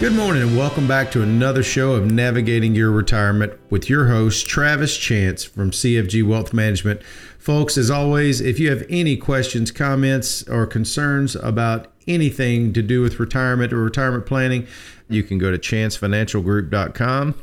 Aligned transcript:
Good 0.00 0.14
morning, 0.14 0.42
and 0.42 0.56
welcome 0.56 0.88
back 0.88 1.12
to 1.12 1.22
another 1.22 1.62
show 1.62 1.92
of 1.92 2.10
Navigating 2.10 2.74
Your 2.74 2.90
Retirement 2.90 3.52
with 3.70 3.88
your 3.88 4.08
host, 4.08 4.48
Travis 4.48 4.96
Chance 4.96 5.44
from 5.44 5.70
CFG 5.70 6.24
Wealth 6.24 6.52
Management. 6.52 7.04
Folks, 7.38 7.78
as 7.78 7.88
always, 7.88 8.40
if 8.40 8.58
you 8.58 8.68
have 8.70 8.84
any 8.88 9.16
questions, 9.16 9.70
comments, 9.70 10.42
or 10.48 10.66
concerns 10.66 11.36
about 11.36 11.92
anything 12.08 12.72
to 12.72 12.82
do 12.82 13.00
with 13.00 13.20
retirement 13.20 13.72
or 13.72 13.78
retirement 13.78 14.26
planning, 14.26 14.66
you 15.08 15.22
can 15.22 15.38
go 15.38 15.52
to 15.52 15.58
chancefinancialgroup.com 15.58 17.36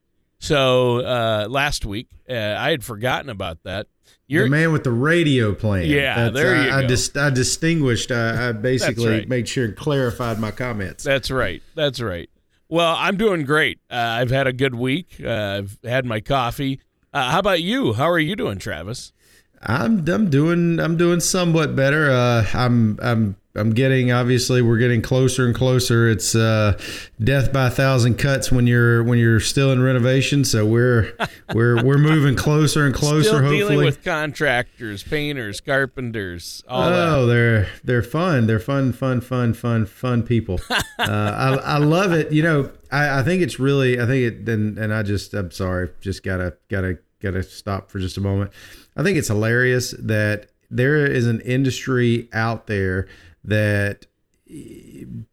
So 0.42 1.06
uh, 1.06 1.48
last 1.50 1.86
week, 1.86 2.10
uh, 2.28 2.34
I 2.34 2.72
had 2.72 2.84
forgotten 2.84 3.30
about 3.30 3.62
that. 3.64 3.86
You're 4.26 4.46
the 4.46 4.50
man 4.50 4.72
with 4.72 4.84
the 4.84 4.92
radio 4.92 5.54
plan. 5.54 5.86
Yeah, 5.86 6.30
there 6.30 6.56
I, 6.56 6.66
you 6.66 6.72
I, 6.72 6.82
go. 6.82 6.88
dis- 6.88 7.16
I 7.16 7.30
distinguished. 7.30 8.12
I, 8.12 8.50
I 8.50 8.52
basically 8.52 9.08
right. 9.08 9.30
made 9.30 9.48
sure 9.48 9.66
and 9.66 9.76
clarified 9.76 10.40
my 10.40 10.50
comments. 10.50 11.04
That's 11.04 11.30
right. 11.30 11.62
That's 11.76 12.02
right. 12.02 12.28
Well, 12.70 12.96
I'm 12.98 13.18
doing 13.18 13.46
great. 13.46 13.80
Uh, 13.92 13.96
I've 13.96 14.32
had 14.32 14.48
a 14.48 14.54
good 14.54 14.74
week. 14.74 15.22
Uh, 15.24 15.60
I've 15.60 15.78
had 15.84 16.06
my 16.06 16.22
coffee. 16.22 16.80
Uh, 17.14 17.30
how 17.30 17.40
about 17.40 17.62
you? 17.62 17.94
How 17.94 18.10
are 18.10 18.20
you 18.20 18.36
doing, 18.36 18.58
Travis? 18.58 19.14
I'm 19.62 20.10
I'm 20.10 20.32
doing 20.32 20.80
I'm 20.80 20.98
doing 20.98 21.20
somewhat 21.20 21.76
better. 21.76 22.10
Uh, 22.10 22.48
I'm 22.54 22.98
I'm 23.04 23.36
I'm 23.54 23.72
getting 23.72 24.12
obviously 24.12 24.62
we're 24.62 24.78
getting 24.78 25.02
closer 25.02 25.46
and 25.46 25.54
closer. 25.54 26.08
It's 26.08 26.36
uh, 26.36 26.80
death 27.22 27.52
by 27.52 27.68
a 27.68 27.70
thousand 27.70 28.18
cuts 28.18 28.50
when 28.50 28.66
you're 28.66 29.04
when 29.04 29.20
you're 29.20 29.42
still 29.42 29.72
in 29.72 29.82
renovation. 29.82 30.46
So 30.46 30.66
we're 30.66 31.14
we're 31.54 31.84
we're 31.84 31.98
moving 31.98 32.36
closer 32.36 32.86
and 32.86 32.96
closer. 32.96 33.24
Still 33.24 33.40
hopefully. 33.40 33.58
dealing 33.58 33.78
with 33.86 34.04
contractors, 34.04 35.04
painters, 35.04 35.60
carpenters, 35.60 36.64
all 36.70 36.90
that. 36.90 37.10
Oh, 37.10 37.26
they're 37.26 37.68
they're 37.84 38.04
fun. 38.04 38.48
They're 38.48 38.60
fun, 38.60 38.94
fun, 38.94 39.20
fun, 39.20 39.54
fun, 39.54 39.86
fun 39.86 40.24
people. 40.24 40.62
uh, 40.70 40.76
I 41.00 41.56
I 41.56 41.78
love 41.78 42.14
it. 42.14 42.32
You 42.32 42.44
know, 42.44 42.72
I, 42.90 43.20
I 43.20 43.24
think 43.24 43.42
it's 43.42 43.60
really. 43.60 44.00
I 44.00 44.06
think 44.06 44.34
it. 44.34 44.50
And 44.50 44.78
and 44.78 44.94
I 44.94 45.04
just 45.04 45.34
I'm 45.34 45.52
sorry. 45.52 45.90
Just 46.00 46.24
gotta 46.24 46.56
gotta 46.70 47.00
gotta 47.22 47.44
stop 47.44 47.92
for 47.92 48.00
just 48.00 48.18
a 48.18 48.22
moment. 48.22 48.52
I 48.96 49.04
think 49.04 49.18
it's 49.18 49.28
hilarious 49.28 49.92
that 50.00 50.48
there 50.70 51.06
is 51.06 51.28
an 51.28 51.42
industry 51.42 52.30
out 52.32 52.68
there 52.68 53.08
that 53.44 54.06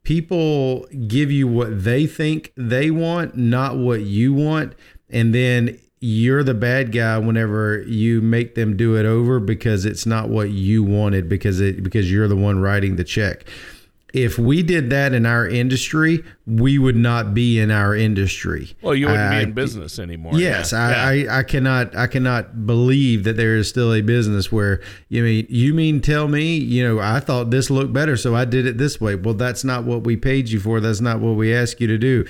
people 0.03 0.87
give 1.07 1.31
you 1.31 1.47
what 1.49 1.85
they 1.85 2.07
think 2.07 2.53
they 2.57 2.91
want, 2.91 3.37
not 3.37 3.77
what 3.77 4.03
you 4.03 4.33
want, 4.33 4.75
and 5.11 5.35
then 5.35 5.79
you're 6.01 6.45
the 6.45 6.55
bad 6.55 6.93
guy 6.93 7.19
whenever 7.19 7.83
you 7.83 8.21
make 8.21 8.55
them 8.55 8.77
do 8.77 8.97
it 8.97 9.05
over 9.05 9.41
because 9.41 9.85
it's 9.85 10.07
not 10.07 10.29
what 10.29 10.51
you 10.51 10.83
wanted 10.83 11.29
because 11.29 11.61
it 11.61 11.83
because 11.83 12.11
you're 12.11 12.29
the 12.29 12.37
one 12.37 12.61
writing 12.61 12.97
the 12.97 13.05
check. 13.05 13.45
If 14.15 14.39
we 14.39 14.63
did 14.63 14.89
that 14.89 15.13
in 15.13 15.27
our 15.27 15.47
industry, 15.47 16.25
we 16.47 16.79
would 16.79 16.97
not 16.97 17.35
be 17.35 17.59
in 17.61 17.71
our 17.71 17.95
industry. 17.95 18.75
Well, 18.81 18.95
you 18.95 19.07
wouldn't 19.07 19.23
I- 19.23 19.39
be 19.39 19.43
in 19.45 19.53
business 19.53 19.99
anymore. 19.99 20.33
Yes, 20.35 20.73
Yeah. 20.73 20.79
I, 20.79 21.13
Yeah. 21.13 21.33
I, 21.35 21.39
I 21.41 21.43
cannot 21.43 21.95
I 21.95 22.07
cannot 22.07 22.65
believe 22.67 23.25
that 23.25 23.37
there 23.37 23.55
is 23.57 23.69
still 23.69 23.93
a 23.93 24.01
business 24.01 24.51
where 24.51 24.81
you 25.11 25.23
mean 25.23 25.47
you 25.51 25.75
mean 25.75 26.01
tell 26.01 26.27
me 26.27 26.57
you 26.57 26.83
know 26.83 26.99
I 27.01 27.21
thought 27.21 27.51
this 27.51 27.69
looked 27.69 27.93
better 27.93 28.17
so 28.17 28.35
I 28.35 28.47
did 28.47 28.65
it 28.67 28.79
this 28.79 28.99
way. 28.99 29.15
Well, 29.15 29.35
that's 29.35 29.63
not 29.63 29.85
what 29.85 30.05
we 30.05 30.17
paid 30.17 30.49
you 30.49 30.59
for. 30.59 30.81
That's 30.81 31.03
not 31.03 31.21
what 31.21 31.33
we 31.37 31.55
asked 31.55 31.79
you 31.81 31.87
to 31.89 31.99
do. 31.99 32.25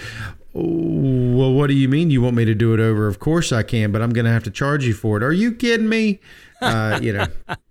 Well, 0.54 1.52
what 1.52 1.68
do 1.68 1.74
you 1.74 1.88
mean 1.88 2.10
you 2.10 2.20
want 2.22 2.34
me 2.34 2.44
to 2.44 2.54
do 2.54 2.74
it 2.74 2.80
over? 2.80 3.06
Of 3.06 3.20
course 3.20 3.52
I 3.52 3.62
can, 3.62 3.92
but 3.92 4.02
I'm 4.02 4.10
going 4.10 4.24
to 4.24 4.32
have 4.32 4.42
to 4.44 4.50
charge 4.50 4.84
you 4.84 4.94
for 4.94 5.16
it. 5.18 5.22
Are 5.22 5.32
you 5.32 5.52
kidding 5.52 5.88
me? 5.88 6.18
Uh, 6.60 6.98
you 7.00 7.12
know. 7.12 7.26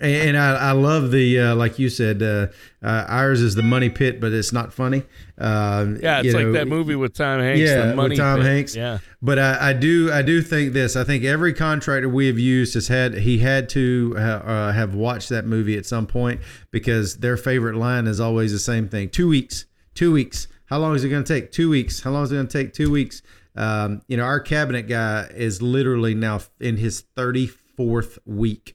And 0.00 0.36
I, 0.36 0.56
I 0.56 0.72
love 0.72 1.10
the 1.10 1.40
uh, 1.40 1.54
like 1.54 1.78
you 1.78 1.88
said, 1.90 2.22
uh, 2.22 2.46
uh, 2.82 3.04
ours 3.08 3.40
is 3.42 3.54
the 3.54 3.62
money 3.62 3.90
pit, 3.90 4.20
but 4.20 4.32
it's 4.32 4.52
not 4.52 4.72
funny. 4.72 5.02
Uh, 5.38 5.86
Yeah, 6.00 6.22
it's 6.24 6.34
like 6.34 6.46
know, 6.46 6.52
that 6.52 6.68
movie 6.68 6.96
with 6.96 7.14
Tom 7.14 7.40
Hanks. 7.40 7.60
yeah, 7.60 7.86
the 7.88 7.94
money 7.94 8.10
with 8.10 8.18
Tom 8.18 8.38
Pit. 8.38 8.46
Hanks. 8.46 8.76
Yeah, 8.76 8.98
But 9.20 9.38
I, 9.38 9.70
I 9.70 9.72
do 9.74 10.10
I 10.12 10.22
do 10.22 10.40
think 10.42 10.72
this. 10.72 10.96
I 10.96 11.04
think 11.04 11.24
every 11.24 11.52
contractor 11.52 12.08
we 12.08 12.26
have 12.28 12.38
used 12.38 12.74
has 12.74 12.88
had 12.88 13.14
he 13.14 13.38
had 13.38 13.68
to 13.70 14.14
uh, 14.16 14.20
uh, 14.20 14.72
have 14.72 14.94
watched 14.94 15.28
that 15.28 15.44
movie 15.44 15.76
at 15.76 15.86
some 15.86 16.06
point 16.06 16.40
because 16.70 17.18
their 17.18 17.36
favorite 17.36 17.76
line 17.76 18.06
is 18.06 18.20
always 18.20 18.52
the 18.52 18.58
same 18.58 18.88
thing: 18.88 19.10
two 19.10 19.28
weeks, 19.28 19.66
two 19.94 20.12
weeks. 20.12 20.48
How 20.66 20.78
long 20.78 20.94
is 20.94 21.04
it 21.04 21.10
going 21.10 21.24
to 21.24 21.34
take? 21.34 21.52
Two 21.52 21.68
weeks. 21.68 22.02
How 22.02 22.10
long 22.10 22.24
is 22.24 22.32
it 22.32 22.36
going 22.36 22.48
to 22.48 22.58
take? 22.64 22.72
Two 22.72 22.90
weeks. 22.90 23.20
Um, 23.54 24.00
you 24.08 24.16
know, 24.16 24.24
our 24.24 24.40
cabinet 24.40 24.88
guy 24.88 25.28
is 25.34 25.60
literally 25.60 26.14
now 26.14 26.40
in 26.58 26.78
his 26.78 27.02
thirty 27.14 27.46
fourth 27.46 28.18
week. 28.24 28.73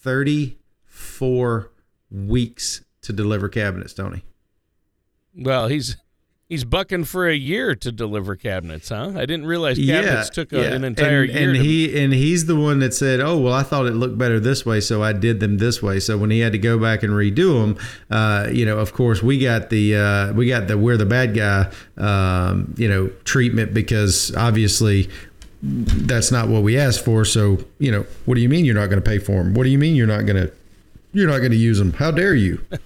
Thirty 0.00 0.58
four 0.84 1.70
weeks 2.10 2.82
to 3.02 3.12
deliver 3.12 3.48
cabinets, 3.48 3.92
Tony. 3.92 4.24
well, 5.36 5.68
he's 5.68 5.96
he's 6.48 6.64
bucking 6.64 7.04
for 7.04 7.28
a 7.28 7.34
year 7.34 7.74
to 7.74 7.92
deliver 7.92 8.34
cabinets, 8.34 8.88
huh? 8.88 9.12
I 9.14 9.26
didn't 9.26 9.46
realize 9.46 9.76
cabinets 9.76 10.30
took 10.30 10.52
a, 10.52 10.72
an 10.72 10.82
entire 10.84 11.22
and, 11.22 11.32
year. 11.32 11.48
And 11.50 11.58
to- 11.58 11.62
he 11.62 12.02
and 12.02 12.12
he's 12.12 12.46
the 12.46 12.56
one 12.56 12.78
that 12.78 12.94
said, 12.94 13.20
"Oh, 13.20 13.38
well, 13.38 13.52
I 13.52 13.62
thought 13.62 13.86
it 13.86 13.92
looked 13.94 14.16
better 14.16 14.40
this 14.40 14.64
way, 14.64 14.80
so 14.80 15.02
I 15.02 15.12
did 15.12 15.40
them 15.40 15.58
this 15.58 15.82
way." 15.82 16.00
So 16.00 16.16
when 16.16 16.30
he 16.30 16.40
had 16.40 16.52
to 16.52 16.58
go 16.58 16.78
back 16.78 17.02
and 17.02 17.12
redo 17.12 17.60
them, 17.60 17.84
uh, 18.10 18.48
you 18.50 18.64
know, 18.64 18.78
of 18.78 18.92
course, 18.92 19.22
we 19.22 19.38
got 19.38 19.68
the 19.70 19.96
uh, 19.96 20.32
we 20.32 20.48
got 20.48 20.68
the 20.68 20.78
we're 20.78 20.96
the 20.96 21.06
bad 21.06 21.34
guy, 21.34 21.70
um, 21.96 22.74
you 22.78 22.88
know, 22.88 23.08
treatment 23.24 23.74
because 23.74 24.34
obviously 24.36 25.10
that's 25.62 26.30
not 26.30 26.48
what 26.48 26.62
we 26.62 26.78
asked 26.78 27.04
for. 27.04 27.24
So 27.24 27.58
you 27.78 27.90
know, 27.90 28.06
what 28.24 28.36
do 28.36 28.40
you 28.40 28.48
mean 28.48 28.64
you're 28.64 28.74
not 28.74 28.86
going 28.86 29.02
to 29.02 29.08
pay 29.08 29.18
for 29.18 29.42
them? 29.42 29.54
What 29.54 29.64
do 29.64 29.70
you 29.70 29.78
mean 29.78 29.96
you're 29.96 30.06
not 30.06 30.26
going 30.26 30.36
to 30.36 30.52
you're 31.12 31.28
not 31.28 31.38
going 31.38 31.52
to 31.52 31.56
use 31.56 31.78
them? 31.78 31.92
How 31.94 32.10
dare 32.10 32.34
you? 32.34 32.64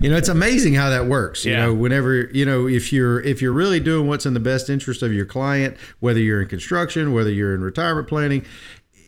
you 0.00 0.10
know 0.10 0.16
it's 0.16 0.28
amazing 0.28 0.74
how 0.74 0.88
that 0.90 1.06
works 1.06 1.44
you 1.44 1.54
know 1.54 1.74
whenever 1.74 2.30
you 2.32 2.44
know 2.44 2.66
if 2.66 2.92
you're 2.92 3.20
if 3.22 3.42
you're 3.42 3.52
really 3.52 3.80
doing 3.80 4.06
what's 4.08 4.26
in 4.26 4.34
the 4.34 4.40
best 4.40 4.70
interest 4.70 5.02
of 5.02 5.12
your 5.12 5.26
client 5.26 5.76
whether 6.00 6.20
you're 6.20 6.40
in 6.40 6.48
construction 6.48 7.12
whether 7.12 7.30
you're 7.30 7.54
in 7.54 7.60
retirement 7.60 8.08
planning 8.08 8.44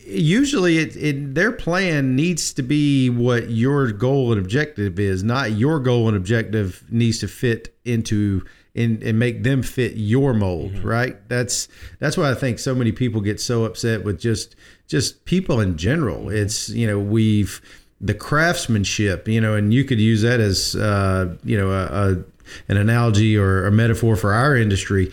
usually 0.07 0.79
it, 0.79 0.97
it 0.97 1.35
their 1.35 1.53
plan 1.53 2.17
needs 2.17 2.53
to 2.53 2.63
be 2.63 3.09
what 3.11 3.51
your 3.51 3.91
goal 3.93 4.33
and 4.33 4.41
objective 4.41 4.99
is 4.99 5.23
not 5.23 5.53
your 5.53 5.79
goal 5.79 6.09
and 6.09 6.17
objective 6.17 6.85
needs 6.91 7.19
to 7.19 7.29
fit 7.29 7.75
into 7.85 8.45
and, 8.75 9.03
and 9.03 9.19
make 9.19 9.43
them 9.43 9.63
fit 9.63 9.95
your 9.97 10.35
mold 10.35 10.79
right? 10.85 11.17
That's 11.29 11.69
that's 11.99 12.17
why 12.17 12.31
i 12.31 12.35
think 12.35 12.59
so 12.59 12.75
many 12.75 12.93
people 12.93 13.21
get 13.21 13.41
so 13.41 13.65
upset 13.65 14.05
with 14.05 14.21
just 14.21 14.57
just 14.89 15.25
people 15.25 15.61
in 15.61 15.77
general. 15.77 16.31
It's 16.31 16.69
you 16.71 16.87
know 16.87 16.99
we've 16.99 17.61
the 18.01 18.15
craftsmanship 18.15 19.27
you 19.27 19.41
know 19.41 19.55
and 19.55 19.75
you 19.75 19.85
could 19.85 20.01
use 20.01 20.23
that 20.23 20.41
as 20.41 20.75
uh, 20.77 21.37
you 21.45 21.57
know 21.57 21.71
a, 21.71 21.85
a 21.85 22.25
an 22.69 22.77
analogy 22.77 23.37
or 23.37 23.67
a 23.67 23.71
metaphor 23.73 24.17
for 24.17 24.33
our 24.33 24.57
industry. 24.57 25.13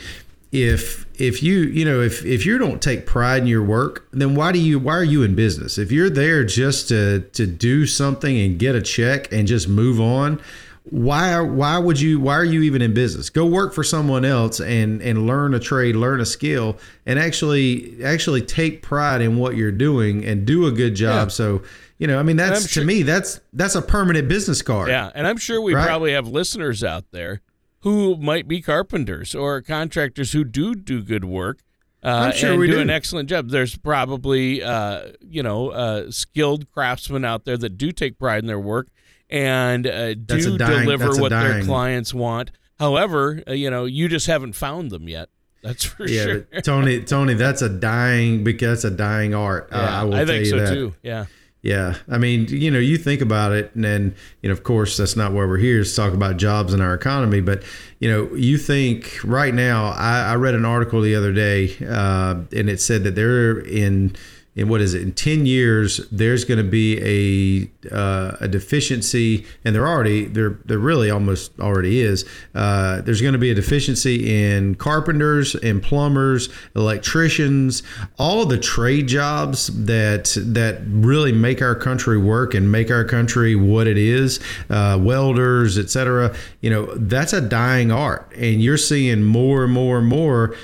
If 0.52 1.06
if 1.20 1.44
you 1.44 1.60
you 1.62 1.84
know 1.84 2.02
if 2.02 2.26
if 2.26 2.46
you 2.46 2.58
don't 2.58 2.82
take 2.82 3.06
pride 3.06 3.42
in 3.42 3.48
your 3.48 3.64
work 3.64 4.08
then 4.12 4.36
why 4.36 4.54
do 4.54 4.60
you 4.60 4.80
why 4.80 4.94
are 4.94 5.04
you 5.04 5.24
in 5.24 5.36
business? 5.36 5.78
If 5.78 5.92
you're 5.92 6.10
there 6.10 6.46
just 6.46 6.88
to 6.90 7.22
to 7.34 7.46
do 7.46 7.86
something 7.86 8.40
and 8.40 8.58
get 8.58 8.76
a 8.76 8.82
check 8.82 9.32
and 9.34 9.48
just 9.48 9.68
move 9.68 10.00
on 10.00 10.42
why 10.90 11.40
why 11.40 11.80
would 11.80 12.00
you 12.00 12.20
why 12.20 12.34
are 12.34 12.46
you 12.46 12.62
even 12.62 12.80
in 12.80 12.94
business 12.94 13.32
go 13.32 13.44
work 13.46 13.74
for 13.74 13.84
someone 13.84 14.24
else 14.24 14.60
and 14.60 15.02
and 15.02 15.26
learn 15.26 15.54
a 15.56 15.60
trade 15.60 15.96
learn 15.96 16.22
a 16.22 16.26
skill 16.26 16.78
and 17.08 17.18
actually 17.18 18.04
actually 18.04 18.42
take 18.42 18.84
pride 18.84 19.20
in 19.20 19.36
what 19.38 19.56
you're 19.56 19.72
doing 19.72 20.24
and 20.24 20.46
do 20.46 20.68
a 20.68 20.72
good 20.72 20.94
job 20.94 21.28
yeah. 21.28 21.32
so 21.32 21.64
you 21.98 22.06
know 22.06 22.20
i 22.20 22.24
mean 22.24 22.36
that's 22.38 22.70
sure, 22.70 22.84
to 22.84 22.88
me 22.88 23.02
that's 23.02 23.40
that's 23.54 23.74
a 23.74 23.82
permanent 23.82 24.28
business 24.28 24.62
card 24.62 24.90
yeah 24.90 25.10
and 25.16 25.26
i'm 25.26 25.38
sure 25.38 25.60
we 25.60 25.74
right? 25.74 25.88
probably 25.88 26.14
have 26.14 26.28
listeners 26.28 26.84
out 26.84 27.06
there 27.12 27.42
who 27.80 28.16
might 28.18 28.48
be 28.48 28.62
carpenters 28.62 29.34
or 29.34 29.62
contractors 29.64 30.34
who 30.34 30.44
do 30.44 30.76
do 30.76 31.02
good 31.02 31.26
work 31.26 31.64
uh, 32.04 32.32
sure 32.32 32.52
and 32.52 32.62
do, 32.62 32.68
do, 32.68 32.80
an 32.80 32.92
excellent 32.92 33.28
job. 33.28 33.50
There's 33.50 33.76
probably 33.76 34.62
uh, 34.62 35.14
you 35.22 35.42
know 35.42 35.70
uh, 35.70 36.12
skilled 36.12 36.70
craftsmen 36.70 37.26
out 37.26 37.46
there 37.46 37.58
that 37.58 37.80
do 37.80 37.92
take 37.92 38.20
pride 38.20 38.44
in 38.44 38.46
their 38.46 38.60
work 38.60 38.90
and 39.36 39.86
uh, 39.86 40.14
do 40.14 40.58
dying, 40.58 40.86
deliver 40.86 41.22
what 41.22 41.30
their 41.30 41.62
clients 41.64 42.14
want. 42.14 42.52
However, 42.80 43.44
uh, 43.48 43.52
you 43.52 43.70
know, 43.70 43.84
you 43.84 44.08
just 44.08 44.28
haven't 44.28 44.54
found 44.54 44.92
them 44.92 45.10
yet. 45.10 45.30
That's 45.62 45.84
for 45.84 46.08
yeah, 46.08 46.24
sure. 46.24 46.40
Tony, 46.64 47.04
Tony, 47.04 47.34
that's 47.34 47.62
a 47.62 47.70
dying 47.70 48.44
because 48.44 48.84
that's 48.84 48.94
a 48.94 48.98
dying 48.98 49.34
art. 49.34 49.68
Yeah, 49.72 49.78
uh, 49.78 50.02
I 50.02 50.04
will 50.04 50.16
I 50.16 50.26
think 50.26 50.46
so 50.46 50.60
that. 50.60 50.74
too. 50.74 50.94
Yeah. 51.04 51.26
Yeah, 51.62 51.96
I 52.08 52.20
mean, 52.20 52.46
you 52.50 52.70
know, 52.70 52.78
you 52.78 52.96
think 52.96 53.22
about 53.22 53.52
it, 53.52 53.74
and 53.74 53.84
then, 53.84 54.16
you 54.44 54.50
know, 54.50 54.54
of 54.54 54.62
course, 54.62 54.98
that's 54.98 55.16
not 55.16 55.32
why 55.32 55.46
we're 55.46 55.58
here 55.58 55.80
is 55.80 55.90
to 55.90 55.96
talk 55.96 56.14
about 56.14 56.38
jobs 56.38 56.76
in 56.76 56.80
our 56.80 56.94
economy. 56.94 57.42
But 57.42 57.64
you 58.00 58.08
know, 58.08 58.32
you 58.36 58.60
think 58.60 59.18
right 59.24 59.52
now. 59.52 59.88
I, 59.88 60.26
I 60.28 60.36
read 60.36 60.54
an 60.54 60.64
article 60.64 61.02
the 61.02 61.16
other 61.16 61.34
day, 61.34 61.76
uh, 61.82 62.36
and 62.56 62.70
it 62.70 62.80
said 62.80 63.04
that 63.06 63.16
they're 63.16 63.62
in 63.62 64.16
in 64.56 64.70
what 64.70 64.80
is 64.80 64.94
it? 64.94 65.02
In 65.02 65.12
10 65.12 65.46
years 65.46 65.98
there's 66.12 66.46
going 66.46 66.58
to 66.58 66.64
be 66.64 66.98
a 67.02 67.94
uh, 67.94 68.38
a 68.40 68.48
deficiency 68.48 69.46
and 69.64 69.76
there 69.76 69.88
already 69.88 70.26
there 70.26 70.60
there 70.66 70.80
really 70.80 71.10
almost 71.10 71.60
already 71.60 72.02
is. 72.02 72.26
Uh, 72.54 73.02
there's 73.02 73.22
going 73.22 73.34
to 73.34 73.40
be 73.40 73.52
a 73.52 73.56
deficiency 73.56 74.34
in 74.34 74.76
carpenters 74.76 75.56
and 75.56 75.84
plumbers 75.84 76.50
electricians 76.76 77.84
all 78.18 78.46
the 78.46 78.58
trade 78.58 79.08
jobs 79.08 79.68
that 79.86 80.38
that 80.38 80.82
really 80.88 81.32
make 81.32 81.62
our 81.62 81.76
country 81.76 82.18
work 82.18 82.54
and 82.54 82.72
make 82.72 82.90
our 82.90 83.04
country 83.04 83.56
what 83.56 83.88
it 83.88 83.98
is 83.98 84.40
uh, 84.70 84.98
welders 85.02 85.78
etc 85.78 86.34
you 86.62 86.70
know 86.70 86.86
that's 86.96 87.34
a 87.34 87.42
dying 87.42 87.92
art 87.92 88.32
and 88.36 88.62
you're 88.64 88.78
seeing 88.78 89.24
more 89.24 89.64
and 89.66 89.74
more 89.74 89.98
and 89.98 90.08
more 90.08 90.56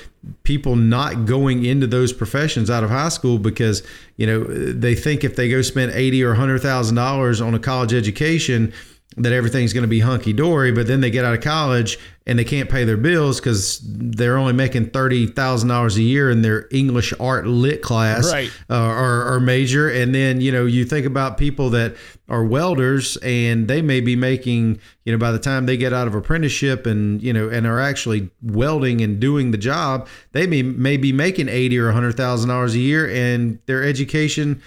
people 0.44 0.76
not 0.76 1.24
going 1.24 1.64
into 1.64 1.86
those 1.86 2.12
professions 2.12 2.70
out 2.70 2.84
of 2.84 2.90
high 2.90 3.08
school 3.08 3.38
because 3.38 3.82
you 4.16 4.26
know 4.26 4.44
they 4.44 4.94
think 4.94 5.24
if 5.24 5.36
they 5.36 5.48
go 5.48 5.62
spend 5.62 5.92
eighty 5.92 6.22
or 6.22 6.34
hundred 6.34 6.60
thousand 6.60 6.94
dollars 6.94 7.40
on 7.40 7.54
a 7.54 7.58
college 7.58 7.92
education 7.92 8.72
that 9.16 9.32
everything's 9.32 9.72
going 9.72 9.82
to 9.82 9.88
be 9.88 10.00
hunky 10.00 10.32
dory, 10.32 10.72
but 10.72 10.86
then 10.86 11.00
they 11.00 11.10
get 11.10 11.24
out 11.24 11.34
of 11.34 11.42
college 11.42 11.98
and 12.26 12.38
they 12.38 12.44
can't 12.44 12.70
pay 12.70 12.84
their 12.84 12.96
bills 12.96 13.40
because 13.40 13.80
they're 13.82 14.36
only 14.38 14.52
making 14.52 14.90
thirty 14.90 15.26
thousand 15.26 15.68
dollars 15.68 15.96
a 15.96 16.02
year 16.02 16.30
in 16.30 16.42
their 16.42 16.68
English 16.70 17.12
art 17.18 17.46
lit 17.46 17.82
class 17.82 18.32
right. 18.32 18.50
uh, 18.70 18.88
or, 18.88 19.34
or, 19.34 19.40
major. 19.40 19.90
And 19.90 20.14
then 20.14 20.40
you 20.40 20.52
know 20.52 20.64
you 20.64 20.84
think 20.84 21.04
about 21.04 21.36
people 21.36 21.70
that 21.70 21.96
are 22.28 22.44
welders 22.44 23.16
and 23.18 23.68
they 23.68 23.82
may 23.82 24.00
be 24.00 24.16
making 24.16 24.80
you 25.04 25.12
know 25.12 25.18
by 25.18 25.32
the 25.32 25.38
time 25.38 25.66
they 25.66 25.76
get 25.76 25.92
out 25.92 26.06
of 26.06 26.14
apprenticeship 26.14 26.86
and 26.86 27.20
you 27.22 27.32
know 27.32 27.48
and 27.48 27.66
are 27.66 27.80
actually 27.80 28.30
welding 28.40 29.00
and 29.00 29.18
doing 29.18 29.50
the 29.50 29.58
job, 29.58 30.06
they 30.30 30.46
may 30.46 30.62
may 30.62 30.96
be 30.96 31.12
making 31.12 31.48
eighty 31.48 31.76
or 31.76 31.90
hundred 31.90 32.16
thousand 32.16 32.48
dollars 32.48 32.74
a 32.74 32.78
year, 32.78 33.10
and 33.10 33.58
their 33.66 33.82
education 33.82 34.62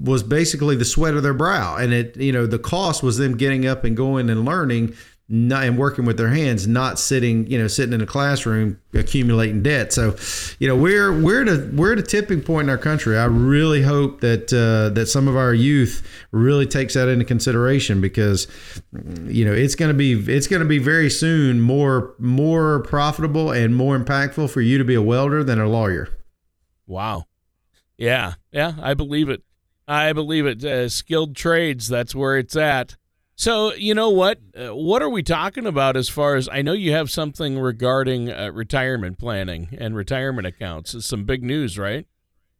was 0.00 0.22
basically 0.22 0.76
the 0.76 0.84
sweat 0.84 1.14
of 1.14 1.22
their 1.22 1.34
brow. 1.34 1.76
And 1.76 1.92
it 1.92 2.16
you 2.16 2.32
know 2.32 2.46
the 2.46 2.58
cost 2.58 3.02
was 3.02 3.18
them 3.18 3.36
getting 3.36 3.66
up 3.66 3.84
and 3.84 3.96
going 3.96 4.30
and 4.30 4.44
learning 4.44 4.94
not, 5.30 5.64
and 5.64 5.76
working 5.76 6.06
with 6.06 6.16
their 6.16 6.30
hands 6.30 6.66
not 6.66 6.98
sitting 6.98 7.46
you 7.48 7.58
know 7.58 7.68
sitting 7.68 7.92
in 7.92 8.00
a 8.00 8.06
classroom 8.06 8.80
accumulating 8.94 9.62
debt. 9.62 9.92
So 9.92 10.16
you 10.58 10.68
know 10.68 10.76
we're 10.76 11.12
we're 11.20 11.42
at 11.42 11.48
a 11.48 11.70
we're 11.74 11.92
at 11.92 11.98
a 11.98 12.02
tipping 12.02 12.40
point 12.40 12.66
in 12.66 12.70
our 12.70 12.78
country. 12.78 13.18
I 13.18 13.26
really 13.26 13.82
hope 13.82 14.20
that 14.20 14.52
uh, 14.52 14.94
that 14.94 15.06
some 15.06 15.28
of 15.28 15.36
our 15.36 15.52
youth 15.52 16.06
really 16.30 16.66
takes 16.66 16.94
that 16.94 17.08
into 17.08 17.24
consideration 17.24 18.00
because 18.00 18.46
you 19.24 19.44
know 19.44 19.52
it's 19.52 19.74
going 19.74 19.90
to 19.90 19.98
be 19.98 20.12
it's 20.32 20.46
going 20.46 20.62
to 20.62 20.68
be 20.68 20.78
very 20.78 21.10
soon 21.10 21.60
more 21.60 22.14
more 22.18 22.80
profitable 22.80 23.50
and 23.50 23.76
more 23.76 23.98
impactful 23.98 24.50
for 24.50 24.60
you 24.60 24.78
to 24.78 24.84
be 24.84 24.94
a 24.94 25.02
welder 25.02 25.44
than 25.44 25.60
a 25.60 25.68
lawyer. 25.68 26.08
Wow. 26.86 27.24
Yeah. 27.98 28.34
Yeah 28.52 28.74
i 28.80 28.94
believe 28.94 29.28
it 29.28 29.42
I 29.88 30.12
believe 30.12 30.44
it. 30.46 30.62
Uh, 30.62 30.88
skilled 30.90 31.34
trades, 31.34 31.88
that's 31.88 32.14
where 32.14 32.36
it's 32.36 32.54
at. 32.54 32.96
So, 33.34 33.72
you 33.74 33.94
know 33.94 34.10
what? 34.10 34.40
Uh, 34.54 34.74
what 34.74 35.00
are 35.00 35.08
we 35.08 35.22
talking 35.22 35.64
about 35.64 35.96
as 35.96 36.08
far 36.08 36.34
as 36.34 36.48
I 36.48 36.60
know 36.60 36.72
you 36.72 36.92
have 36.92 37.10
something 37.10 37.58
regarding 37.58 38.30
uh, 38.30 38.50
retirement 38.52 39.18
planning 39.18 39.68
and 39.78 39.96
retirement 39.96 40.46
accounts? 40.46 40.94
It's 40.94 41.06
some 41.06 41.24
big 41.24 41.42
news, 41.42 41.78
right? 41.78 42.06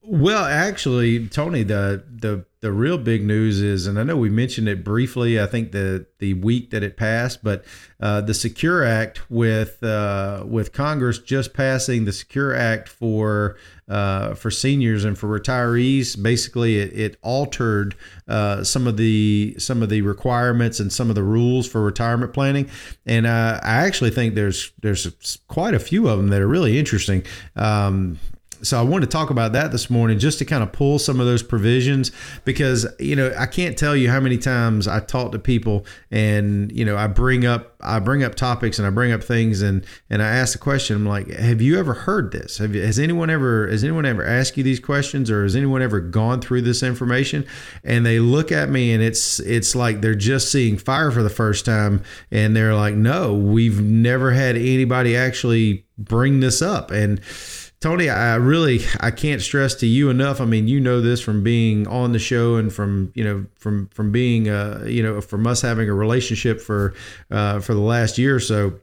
Well, 0.01 0.45
actually, 0.45 1.27
Tony, 1.29 1.65
the 1.65 2.05
the 2.09 2.47
the 2.61 2.73
real 2.73 2.99
big 2.99 3.25
news 3.25 3.61
is, 3.61 3.87
and 3.87 3.99
I 3.99 4.05
know 4.05 4.17
we 4.17 4.31
mentioned 4.31 4.69
it 4.69 4.83
briefly. 4.83 5.41
I 5.41 5.47
think 5.47 5.73
the 5.73 6.07
the 6.19 6.35
week 6.35 6.71
that 6.71 6.83
it 6.83 6.97
passed, 6.97 7.43
but 7.43 7.65
uh, 8.01 8.21
the 8.21 8.33
Secure 8.33 8.85
Act 8.85 9.29
with 9.29 9.83
uh, 9.83 10.45
with 10.47 10.73
Congress 10.73 11.19
just 11.19 11.53
passing 11.53 12.05
the 12.05 12.13
Secure 12.13 12.55
Act 12.55 12.89
for 12.89 13.57
uh, 13.89 14.35
for 14.35 14.51
seniors 14.53 15.05
and 15.05 15.19
for 15.19 15.29
retirees. 15.29 16.21
Basically, 16.21 16.79
it, 16.79 16.93
it 16.99 17.17
altered 17.23 17.97
uh, 18.29 18.63
some 18.63 18.87
of 18.87 18.97
the 18.97 19.57
some 19.59 19.83
of 19.83 19.89
the 19.89 20.03
requirements 20.03 20.79
and 20.81 20.93
some 20.93 21.09
of 21.09 21.17
the 21.17 21.25
rules 21.25 21.69
for 21.69 21.83
retirement 21.83 22.33
planning. 22.33 22.71
And 23.05 23.27
uh, 23.27 23.61
I 23.63 23.87
actually 23.87 24.11
think 24.11 24.37
there's 24.37 24.73
there's 24.81 25.39
quite 25.49 25.75
a 25.75 25.81
few 25.81 26.09
of 26.09 26.19
them 26.19 26.29
that 26.29 26.41
are 26.41 26.49
really 26.49 26.79
interesting. 26.79 27.25
Um, 27.57 28.19
so 28.63 28.79
I 28.79 28.83
wanted 28.83 29.07
to 29.07 29.13
talk 29.13 29.31
about 29.31 29.53
that 29.53 29.73
this 29.73 29.91
morning 29.91 30.19
just 30.19 30.39
to 30.39 30.45
kind 30.45 30.63
of 30.63 30.73
pull 30.73 30.99
some 30.99 31.21
of 31.21 31.27
those 31.27 31.43
provisions 31.43 32.13
because 32.45 32.87
you 32.99 33.17
know 33.17 33.33
I 33.39 33.47
can't 33.47 33.77
tell 33.77 33.97
you 33.97 34.11
how 34.11 34.21
many 34.21 34.39
times 34.39 34.89
I 34.89 35.01
talk 35.01 35.33
to 35.33 35.39
people 35.39 35.87
and 36.11 36.71
you 36.73 36.85
know 36.85 36.97
I 36.97 37.07
bring 37.07 37.47
up 37.47 37.75
I 37.81 37.99
bring 38.01 38.23
up 38.23 38.35
topics 38.35 38.79
and 38.79 38.87
I 38.87 38.91
bring 38.91 39.13
up 39.13 39.23
things 39.23 39.63
and 39.63 39.85
and 40.11 40.23
I 40.23 40.29
ask 40.29 40.53
the 40.53 40.59
question 40.59 40.97
I'm 40.97 41.07
like 41.07 41.29
have 41.29 41.61
you 41.61 41.79
ever 41.79 41.95
heard 41.95 42.33
this? 42.33 42.59
Have 42.59 42.75
you, 42.75 42.83
has 42.83 42.99
anyone 42.99 43.31
ever 43.31 43.69
has 43.69 43.85
anyone 43.85 44.07
ever 44.07 44.25
asked 44.25 44.57
you 44.57 44.63
these 44.63 44.81
questions 44.81 45.31
or 45.31 45.43
has 45.43 45.57
anyone 45.57 45.83
ever 45.83 46.01
gone 46.01 46.41
through 46.41 46.63
this 46.63 46.83
information? 46.83 47.47
And 47.85 48.05
they 48.05 48.19
look 48.19 48.53
at 48.53 48.69
me 48.69 48.93
and 48.93 49.03
it's 49.03 49.41
it's 49.41 49.75
like 49.75 50.01
they're 50.01 50.15
just 50.15 50.51
seeing 50.51 50.79
fire 50.79 51.11
for 51.11 51.23
the 51.23 51.31
first 51.31 51.65
time 51.65 52.03
and 52.31 52.57
they're 52.57 52.75
like 52.75 52.95
no 52.95 53.35
we've 53.35 53.81
never 53.81 54.33
had 54.33 54.57
anybody 54.57 55.17
actually 55.17 55.85
bring 55.99 56.41
this 56.41 56.63
up. 56.63 56.91
And 56.91 57.21
Tony, 57.81 58.11
I 58.11 58.35
really 58.35 58.81
I 58.99 59.13
can't 59.13 59.41
stress 59.41 59.75
to 59.77 59.87
you 59.87 60.11
enough. 60.11 60.41
I 60.41 60.45
mean, 60.45 60.67
you 60.67 60.81
know 60.81 61.01
this 61.01 61.21
from 61.21 61.45
being 61.45 61.87
on 61.87 62.11
the 62.11 62.19
show 62.19 62.57
and 62.57 62.73
from 62.73 63.13
you 63.15 63.23
know 63.23 63.47
from 63.55 63.87
from 63.89 64.11
being 64.11 64.49
uh 64.49 64.85
you 64.87 65.03
know 65.03 65.21
from 65.21 65.47
us 65.47 65.63
having 65.63 65.89
a 65.89 65.95
relationship 65.95 66.61
for 66.61 66.95
uh, 67.31 67.61
for 67.61 67.75
the 67.75 67.81
last 67.81 68.19
year 68.19 68.35
or 68.35 68.41
so. 68.41 68.81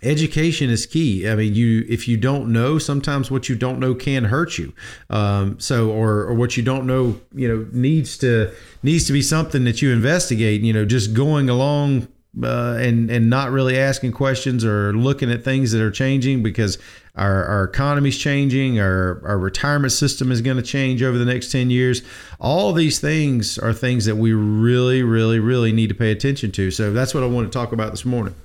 Education 0.00 0.70
is 0.70 0.86
key. 0.86 1.28
I 1.28 1.34
mean, 1.34 1.54
you 1.54 1.84
if 1.88 2.06
you 2.06 2.16
don't 2.16 2.52
know, 2.52 2.78
sometimes 2.78 3.32
what 3.32 3.48
you 3.48 3.56
don't 3.56 3.80
know 3.80 3.96
can 3.96 4.24
hurt 4.24 4.56
you. 4.56 4.72
Um, 5.10 5.58
so, 5.58 5.90
or 5.90 6.24
or 6.24 6.34
what 6.34 6.56
you 6.56 6.62
don't 6.62 6.86
know, 6.86 7.20
you 7.34 7.48
know, 7.48 7.66
needs 7.72 8.16
to 8.18 8.52
needs 8.82 9.06
to 9.08 9.12
be 9.12 9.22
something 9.22 9.64
that 9.64 9.82
you 9.82 9.92
investigate. 9.92 10.62
You 10.62 10.72
know, 10.72 10.84
just 10.84 11.14
going 11.14 11.48
along 11.48 12.06
uh, 12.42 12.76
and 12.78 13.10
and 13.10 13.28
not 13.28 13.50
really 13.50 13.78
asking 13.78 14.12
questions 14.12 14.64
or 14.64 14.92
looking 14.92 15.30
at 15.30 15.44
things 15.44 15.72
that 15.72 15.82
are 15.82 15.90
changing 15.90 16.42
because 16.42 16.78
our, 17.18 17.44
our 17.44 17.64
economy's 17.64 18.16
changing, 18.16 18.78
our, 18.78 19.20
our 19.26 19.38
retirement 19.38 19.92
system 19.92 20.30
is 20.30 20.40
going 20.40 20.56
to 20.56 20.62
change 20.62 21.02
over 21.02 21.18
the 21.18 21.24
next 21.24 21.50
10 21.50 21.68
years. 21.68 22.02
All 22.38 22.72
these 22.72 23.00
things 23.00 23.58
are 23.58 23.72
things 23.72 24.04
that 24.04 24.16
we 24.16 24.32
really, 24.32 25.02
really, 25.02 25.40
really 25.40 25.72
need 25.72 25.88
to 25.88 25.94
pay 25.94 26.12
attention 26.12 26.52
to. 26.52 26.70
So 26.70 26.92
that's 26.92 27.14
what 27.14 27.24
I 27.24 27.26
want 27.26 27.50
to 27.50 27.56
talk 27.56 27.72
about 27.72 27.90
this 27.90 28.04
morning. 28.04 28.36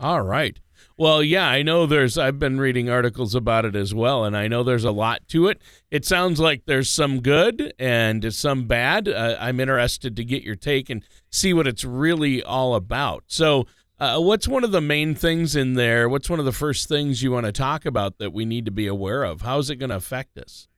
All 0.00 0.22
right. 0.22 0.58
Well, 1.02 1.20
yeah, 1.20 1.48
I 1.48 1.62
know 1.62 1.84
there's, 1.84 2.16
I've 2.16 2.38
been 2.38 2.60
reading 2.60 2.88
articles 2.88 3.34
about 3.34 3.64
it 3.64 3.74
as 3.74 3.92
well, 3.92 4.24
and 4.24 4.36
I 4.36 4.46
know 4.46 4.62
there's 4.62 4.84
a 4.84 4.92
lot 4.92 5.26
to 5.30 5.48
it. 5.48 5.60
It 5.90 6.04
sounds 6.04 6.38
like 6.38 6.62
there's 6.64 6.88
some 6.88 7.22
good 7.22 7.74
and 7.76 8.32
some 8.32 8.68
bad. 8.68 9.08
Uh, 9.08 9.36
I'm 9.40 9.58
interested 9.58 10.14
to 10.14 10.24
get 10.24 10.44
your 10.44 10.54
take 10.54 10.88
and 10.90 11.02
see 11.28 11.52
what 11.52 11.66
it's 11.66 11.84
really 11.84 12.40
all 12.40 12.76
about. 12.76 13.24
So, 13.26 13.66
uh, 13.98 14.20
what's 14.20 14.46
one 14.46 14.62
of 14.62 14.70
the 14.70 14.80
main 14.80 15.16
things 15.16 15.56
in 15.56 15.74
there? 15.74 16.08
What's 16.08 16.30
one 16.30 16.38
of 16.38 16.44
the 16.44 16.52
first 16.52 16.88
things 16.88 17.20
you 17.20 17.32
want 17.32 17.46
to 17.46 17.52
talk 17.52 17.84
about 17.84 18.18
that 18.18 18.32
we 18.32 18.44
need 18.44 18.64
to 18.66 18.70
be 18.70 18.86
aware 18.86 19.24
of? 19.24 19.40
How 19.40 19.58
is 19.58 19.70
it 19.70 19.80
going 19.80 19.90
to 19.90 19.96
affect 19.96 20.38
us? 20.38 20.68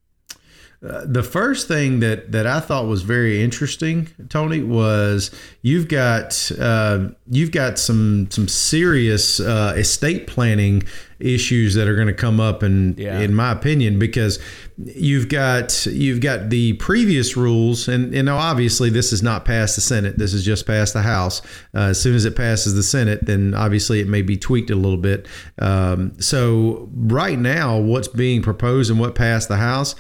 Uh, 0.87 1.03
the 1.07 1.23
first 1.23 1.67
thing 1.67 2.01
that 2.01 2.33
that 2.33 2.47
I 2.47 2.61
thought 2.61 2.87
was 2.87 3.03
very 3.03 3.43
interesting, 3.43 4.09
Tony, 4.29 4.63
was 4.63 5.31
you've 5.63 5.89
got 5.89 6.53
uh, 6.61 7.09
you've 7.31 7.53
got 7.53 7.79
some 7.79 8.31
some 8.31 8.49
serious 8.49 9.41
uh, 9.41 9.75
estate 9.77 10.27
planning 10.27 10.83
issues 11.21 11.75
that 11.75 11.89
are 11.89 11.95
going 11.95 12.09
to 12.09 12.13
come 12.13 12.39
up, 12.39 12.63
in 12.63 12.97
yeah. 12.99 13.21
in 13.21 13.35
my 13.35 13.53
opinion, 13.53 13.99
because 13.99 14.39
you've 14.77 15.31
got 15.31 15.87
you've 15.87 16.21
got 16.21 16.51
the 16.51 16.75
previous 16.75 17.35
rules, 17.35 17.89
and 17.89 18.13
you 18.13 18.23
know 18.23 18.37
obviously 18.37 18.91
this 18.91 19.11
is 19.11 19.23
not 19.23 19.47
past 19.47 19.77
the 19.77 19.81
Senate. 19.81 20.19
This 20.19 20.35
is 20.35 20.45
just 20.45 20.67
past 20.67 20.93
the 20.93 21.03
House. 21.03 21.41
Uh, 21.75 21.89
as 21.91 22.01
soon 22.01 22.15
as 22.15 22.27
it 22.27 22.37
passes 22.37 22.75
the 22.75 22.83
Senate, 22.83 23.25
then 23.25 23.55
obviously 23.55 24.01
it 24.01 24.09
may 24.09 24.21
be 24.21 24.37
tweaked 24.37 24.71
a 24.71 24.77
little 24.77 24.99
bit. 24.99 25.27
Um, 25.61 26.21
so 26.21 26.91
right 26.93 27.39
now, 27.39 27.79
what's 27.79 28.09
being 28.09 28.43
proposed 28.43 28.91
and 28.91 29.01
what 29.01 29.15
passed 29.15 29.49
the 29.49 29.57
House 29.57 29.95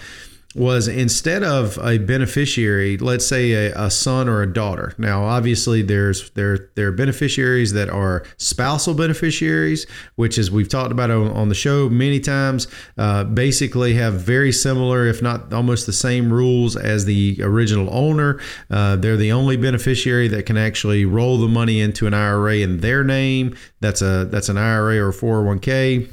was 0.54 0.87
instead 0.87 1.42
of 1.42 1.78
a 1.78 1.99
beneficiary, 1.99 2.96
let's 2.96 3.26
say 3.26 3.52
a, 3.52 3.75
a, 3.75 3.90
son 3.90 4.28
or 4.28 4.42
a 4.42 4.52
daughter. 4.52 4.94
Now, 4.99 5.25
obviously, 5.25 5.82
there's 5.82 6.30
there 6.30 6.70
there 6.76 6.88
are 6.88 6.92
beneficiaries 6.92 7.73
that 7.73 7.88
are 7.88 8.25
spousal 8.37 8.94
beneficiaries, 8.94 9.87
which 10.14 10.38
is 10.38 10.50
we've 10.50 10.68
talked 10.68 10.92
about 10.92 11.11
on, 11.11 11.30
on 11.30 11.49
the 11.49 11.54
show 11.54 11.88
many 11.88 12.20
times. 12.20 12.68
Uh, 12.96 13.25
basically, 13.25 13.94
have 13.94 14.14
very 14.14 14.52
similar, 14.52 15.06
if 15.06 15.23
not 15.23 15.52
almost 15.52 15.87
the 15.87 15.92
same 15.92 16.32
rules 16.32 16.76
as 16.76 17.04
the 17.04 17.38
original 17.42 17.92
owner. 17.92 18.40
Uh, 18.70 18.96
they're 18.96 19.16
the 19.16 19.32
only 19.32 19.56
beneficiary 19.56 20.28
that 20.28 20.46
can 20.46 20.56
actually 20.56 21.04
roll 21.04 21.38
the 21.38 21.49
money 21.49 21.80
into 21.80 22.06
an 22.06 22.14
IRA 22.14 22.56
in 22.56 22.78
their 22.78 23.02
name. 23.02 23.56
That's 23.80 24.02
a 24.02 24.25
that's 24.26 24.49
an 24.49 24.58
IRA 24.58 24.99
or 24.99 25.12
401k 25.12 26.08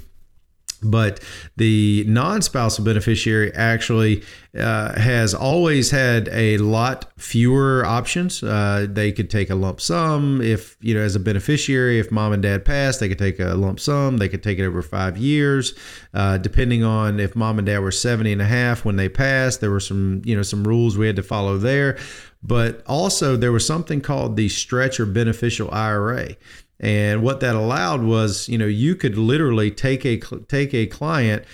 but 0.81 1.19
the 1.57 2.03
non-spousal 2.07 2.83
beneficiary 2.83 3.53
actually 3.53 4.23
uh, 4.57 4.99
has 4.99 5.33
always 5.33 5.91
had 5.91 6.27
a 6.31 6.57
lot 6.57 7.11
fewer 7.17 7.85
options. 7.85 8.43
Uh, 8.43 8.87
they 8.89 9.11
could 9.11 9.29
take 9.29 9.49
a 9.49 9.55
lump 9.55 9.79
sum 9.79 10.41
if 10.41 10.75
you 10.81 10.93
know, 10.93 11.01
as 11.01 11.15
a 11.15 11.19
beneficiary, 11.19 11.99
if 11.99 12.11
mom 12.11 12.33
and 12.33 12.43
dad 12.43 12.65
passed, 12.65 12.99
they 12.99 13.07
could 13.07 13.19
take 13.19 13.39
a 13.39 13.53
lump 13.53 13.79
sum. 13.79 14.17
They 14.17 14.27
could 14.27 14.43
take 14.43 14.59
it 14.59 14.65
over 14.65 14.81
five 14.81 15.17
years, 15.17 15.73
uh, 16.13 16.37
depending 16.37 16.83
on 16.83 17.19
if 17.19 17.35
mom 17.35 17.59
and 17.59 17.65
dad 17.65 17.79
were 17.79 17.91
70 17.91 18.31
and 18.31 18.41
a 18.41 18.45
half 18.45 18.83
when 18.83 18.95
they 18.95 19.09
passed. 19.09 19.61
There 19.61 19.71
were 19.71 19.79
some 19.79 20.21
you 20.25 20.35
know 20.35 20.43
some 20.43 20.63
rules 20.63 20.97
we 20.97 21.07
had 21.07 21.15
to 21.15 21.23
follow 21.23 21.57
there. 21.57 21.97
But 22.43 22.83
also, 22.87 23.35
there 23.35 23.51
was 23.51 23.65
something 23.65 24.01
called 24.01 24.35
the 24.35 24.49
stretch 24.49 24.99
or 24.99 25.05
beneficial 25.05 25.69
IRA. 25.71 26.35
And 26.81 27.21
what 27.21 27.39
that 27.41 27.55
allowed 27.55 28.01
was, 28.01 28.49
you 28.49 28.57
know, 28.57 28.65
you 28.65 28.95
could 28.95 29.17
literally 29.17 29.69
take 29.71 30.03
a 30.03 30.17
take 30.47 30.73
a 30.73 30.87
client 30.87 31.45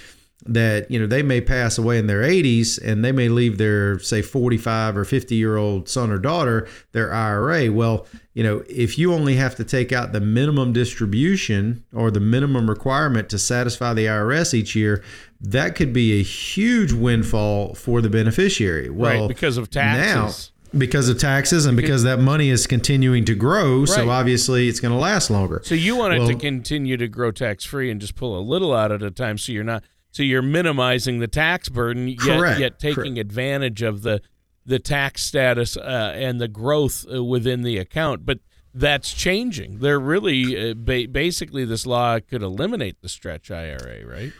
that 0.46 0.90
you 0.90 0.98
know 0.98 1.06
they 1.06 1.22
may 1.22 1.42
pass 1.42 1.78
away 1.78 1.98
in 1.98 2.08
their 2.08 2.22
80s 2.22 2.82
and 2.82 3.04
they 3.04 3.12
may 3.12 3.28
leave 3.28 3.58
their 3.58 4.00
say 4.00 4.22
45 4.22 4.96
or 4.96 5.04
50 5.04 5.36
year 5.36 5.58
old 5.58 5.90
son 5.90 6.10
or 6.10 6.18
daughter 6.20 6.70
their 6.94 7.14
IRA 7.14 7.70
well 7.70 8.06
you 8.34 8.44
know 8.44 8.64
if 8.70 8.98
you 8.98 9.14
only 9.14 9.36
have 9.36 9.56
to 9.56 9.66
take 9.66 9.92
out 9.92 10.14
the 10.14 10.22
minimum 10.22 10.72
distribution 10.72 11.84
or 11.94 12.12
the 12.12 12.22
minimum 12.22 12.70
requirement 12.70 13.30
to 13.30 13.38
satisfy 13.38 13.94
the 13.94 14.06
IRS 14.06 14.54
each 14.54 14.74
year 14.74 15.04
that 15.42 15.76
could 15.76 15.92
be 15.92 16.20
a 16.20 16.24
huge 16.24 16.94
windfall 16.94 17.76
for 17.76 18.02
the 18.02 18.10
beneficiary. 18.10 18.90
Well 18.90 19.22
right, 19.22 19.28
because 19.28 19.58
of 19.58 19.70
taxes 19.70 20.52
because 20.78 21.10
of 21.10 21.20
taxes 21.20 21.66
and 21.66 21.76
because 21.76 22.04
that 22.04 22.20
money 22.20 22.50
is 22.50 22.68
continuing 22.68 23.26
to 23.26 23.36
grow. 23.36 23.80
Right. 23.80 23.90
So 23.90 24.10
obviously 24.10 24.68
it's 24.68 24.80
going 24.80 24.94
to 24.94 25.00
last 25.00 25.30
longer. 25.30 25.62
So 25.64 25.76
you 25.76 25.96
want 25.96 26.18
well, 26.18 26.30
it 26.30 26.34
to 26.34 26.40
continue 26.40 26.98
to 26.98 27.08
grow 27.08 27.32
tax 27.32 27.66
free 27.66 27.90
and 27.92 28.00
just 28.00 28.16
pull 28.16 28.38
a 28.38 28.42
little 28.42 28.74
out 28.74 28.92
at 28.92 29.02
a 29.02 29.12
time. 29.12 29.38
So 29.38 29.52
you're 29.52 29.64
not, 29.64 29.84
so 30.12 30.24
you're 30.24 30.42
minimizing 30.42 31.20
the 31.20 31.28
tax 31.28 31.70
burden, 31.70 32.08
yet, 32.08 32.20
correct, 32.20 32.60
yet 32.60 32.80
taking 32.80 33.04
correct. 33.04 33.20
advantage 33.20 33.82
of 33.82 34.02
the, 34.02 34.22
the 34.66 34.80
tax 34.80 35.24
status 35.24 35.78
uh, 35.78 36.14
and 36.16 36.42
the 36.42 36.48
growth 36.48 37.06
uh, 37.12 37.24
within 37.24 37.62
the 37.62 37.78
account. 37.78 38.26
But 38.26 38.40
that's 38.74 39.14
changing. 39.14 39.80
They're 39.80 40.00
really 40.00 40.72
uh, 40.72 40.74
ba- 40.76 41.08
basically 41.12 41.66
this 41.66 41.86
law 41.86 42.20
could 42.20 42.44
eliminate 42.44 43.02
the 43.02 43.10
stretch 43.10 43.50
IRA, 43.50 44.06
right? 44.06 44.34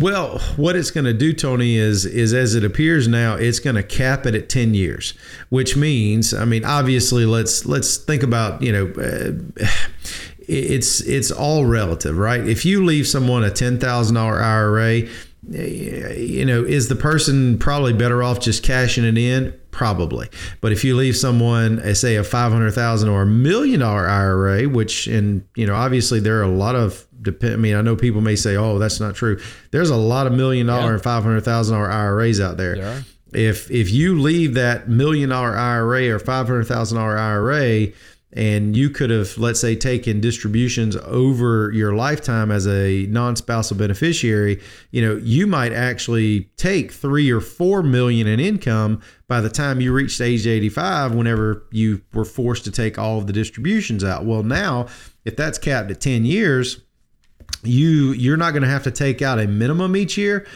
Well, 0.00 0.38
what 0.56 0.74
it's 0.74 0.90
going 0.90 1.04
to 1.04 1.12
do, 1.12 1.34
Tony, 1.34 1.76
is 1.76 2.06
is 2.06 2.32
as 2.32 2.54
it 2.54 2.64
appears 2.64 3.06
now, 3.08 3.34
it's 3.34 3.58
going 3.58 3.76
to 3.76 3.82
cap 3.82 4.24
it 4.24 4.34
at 4.34 4.48
ten 4.48 4.72
years, 4.72 5.12
which 5.50 5.76
means, 5.76 6.32
I 6.32 6.46
mean, 6.46 6.64
obviously, 6.64 7.26
let's 7.26 7.66
let's 7.66 7.98
think 7.98 8.22
about, 8.22 8.62
you 8.62 8.72
know. 8.72 8.92
Uh, 8.96 9.66
it's 10.48 11.00
it's 11.00 11.30
all 11.30 11.66
relative, 11.66 12.16
right? 12.16 12.46
If 12.46 12.64
you 12.64 12.84
leave 12.84 13.06
someone 13.06 13.44
a 13.44 13.50
ten 13.50 13.78
thousand 13.78 14.14
dollar 14.14 14.40
IRA, 14.40 15.02
you 15.50 16.44
know, 16.44 16.64
is 16.64 16.88
the 16.88 16.96
person 16.96 17.58
probably 17.58 17.92
better 17.92 18.22
off 18.22 18.40
just 18.40 18.62
cashing 18.62 19.04
it 19.04 19.18
in? 19.18 19.52
Probably. 19.72 20.28
But 20.60 20.72
if 20.72 20.84
you 20.84 20.96
leave 20.96 21.16
someone, 21.16 21.80
uh, 21.80 21.94
say, 21.94 22.16
a 22.16 22.24
five 22.24 22.52
hundred 22.52 22.70
thousand 22.72 23.08
or 23.08 23.22
a 23.22 23.26
million 23.26 23.80
dollar 23.80 24.08
IRA, 24.08 24.68
which, 24.68 25.06
and 25.06 25.46
you 25.54 25.66
know, 25.66 25.74
obviously 25.74 26.20
there 26.20 26.38
are 26.38 26.44
a 26.44 26.48
lot 26.48 26.76
of 26.76 27.05
depend. 27.26 27.52
I 27.52 27.56
mean, 27.56 27.76
I 27.76 27.82
know 27.82 27.96
people 27.96 28.20
may 28.20 28.36
say, 28.36 28.56
"Oh, 28.56 28.78
that's 28.78 29.00
not 29.00 29.14
true." 29.14 29.40
There's 29.70 29.90
a 29.90 29.96
lot 29.96 30.26
of 30.26 30.32
million 30.32 30.66
dollar 30.66 30.88
yeah. 30.88 30.94
and 30.94 31.02
five 31.02 31.22
hundred 31.22 31.42
thousand 31.42 31.76
dollar 31.76 31.90
IRAs 31.90 32.40
out 32.40 32.56
there. 32.56 32.76
there 32.76 33.04
if 33.32 33.70
if 33.70 33.90
you 33.90 34.20
leave 34.20 34.54
that 34.54 34.88
million 34.88 35.28
dollar 35.30 35.56
IRA 35.56 36.08
or 36.08 36.18
five 36.18 36.46
hundred 36.46 36.64
thousand 36.66 36.98
dollar 36.98 37.18
IRA 37.18 37.88
and 38.32 38.76
you 38.76 38.90
could 38.90 39.10
have 39.10 39.36
let's 39.38 39.60
say 39.60 39.74
taken 39.76 40.20
distributions 40.20 40.96
over 40.96 41.70
your 41.72 41.94
lifetime 41.94 42.50
as 42.50 42.66
a 42.66 43.06
non-spousal 43.06 43.76
beneficiary 43.76 44.60
you 44.90 45.02
know 45.02 45.16
you 45.22 45.46
might 45.46 45.72
actually 45.72 46.44
take 46.56 46.92
three 46.92 47.30
or 47.30 47.40
four 47.40 47.82
million 47.82 48.26
in 48.26 48.40
income 48.40 49.00
by 49.28 49.40
the 49.40 49.50
time 49.50 49.80
you 49.80 49.92
reached 49.92 50.20
age 50.20 50.46
85 50.46 51.14
whenever 51.14 51.66
you 51.72 52.02
were 52.12 52.24
forced 52.24 52.64
to 52.64 52.70
take 52.70 52.98
all 52.98 53.18
of 53.18 53.26
the 53.26 53.32
distributions 53.32 54.02
out 54.02 54.24
well 54.24 54.42
now 54.42 54.86
if 55.24 55.36
that's 55.36 55.58
capped 55.58 55.90
at 55.90 56.00
10 56.00 56.24
years 56.24 56.82
you 57.62 58.12
you're 58.12 58.36
not 58.36 58.52
going 58.52 58.62
to 58.62 58.68
have 58.68 58.84
to 58.84 58.90
take 58.90 59.22
out 59.22 59.38
a 59.38 59.46
minimum 59.46 59.96
each 59.96 60.16
year 60.16 60.46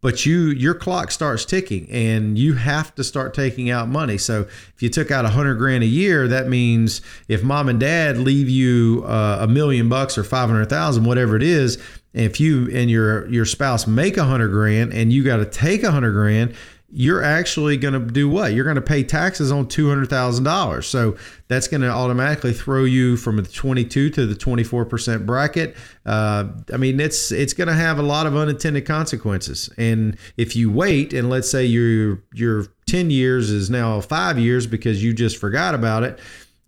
but 0.00 0.24
you 0.24 0.46
your 0.46 0.74
clock 0.74 1.10
starts 1.10 1.44
ticking 1.44 1.90
and 1.90 2.38
you 2.38 2.54
have 2.54 2.94
to 2.94 3.04
start 3.04 3.34
taking 3.34 3.70
out 3.70 3.88
money. 3.88 4.16
So 4.16 4.42
if 4.42 4.76
you 4.78 4.88
took 4.88 5.10
out 5.10 5.24
a 5.24 5.30
hundred 5.30 5.56
grand 5.56 5.82
a 5.82 5.86
year 5.86 6.26
that 6.28 6.48
means 6.48 7.02
if 7.28 7.42
mom 7.42 7.68
and 7.68 7.78
dad 7.78 8.18
leave 8.18 8.48
you 8.48 9.04
uh, 9.06 9.38
a 9.40 9.48
million 9.48 9.88
bucks 9.88 10.16
or 10.16 10.24
500,000 10.24 11.04
whatever 11.04 11.36
it 11.36 11.42
is 11.42 11.82
if 12.12 12.40
you 12.40 12.68
and 12.72 12.90
your 12.90 13.28
your 13.28 13.44
spouse 13.44 13.86
make 13.86 14.16
a 14.16 14.24
hundred 14.24 14.48
grand 14.48 14.92
and 14.92 15.12
you 15.12 15.22
got 15.22 15.36
to 15.36 15.46
take 15.46 15.82
a 15.82 15.90
hundred 15.90 16.12
grand 16.12 16.54
you're 16.92 17.22
actually 17.22 17.76
going 17.76 17.94
to 17.94 18.00
do 18.00 18.28
what? 18.28 18.52
You're 18.52 18.64
going 18.64 18.76
to 18.76 18.82
pay 18.82 19.04
taxes 19.04 19.52
on 19.52 19.66
$200,000. 19.66 20.84
So 20.84 21.16
that's 21.48 21.68
going 21.68 21.82
to 21.82 21.88
automatically 21.88 22.52
throw 22.52 22.84
you 22.84 23.16
from 23.16 23.36
the 23.36 23.44
22 23.44 24.10
to 24.10 24.26
the 24.26 24.34
24% 24.34 25.24
bracket. 25.24 25.76
Uh, 26.04 26.48
I 26.72 26.76
mean, 26.76 26.98
it's 26.98 27.30
it's 27.30 27.52
going 27.52 27.68
to 27.68 27.74
have 27.74 27.98
a 27.98 28.02
lot 28.02 28.26
of 28.26 28.36
unintended 28.36 28.86
consequences. 28.86 29.70
And 29.78 30.16
if 30.36 30.56
you 30.56 30.70
wait 30.70 31.12
and 31.12 31.30
let's 31.30 31.50
say 31.50 31.64
your 31.64 32.22
your 32.34 32.66
10 32.86 33.10
years 33.10 33.50
is 33.50 33.70
now 33.70 34.00
5 34.00 34.38
years 34.38 34.66
because 34.66 35.02
you 35.02 35.14
just 35.14 35.36
forgot 35.36 35.74
about 35.74 36.02
it, 36.02 36.18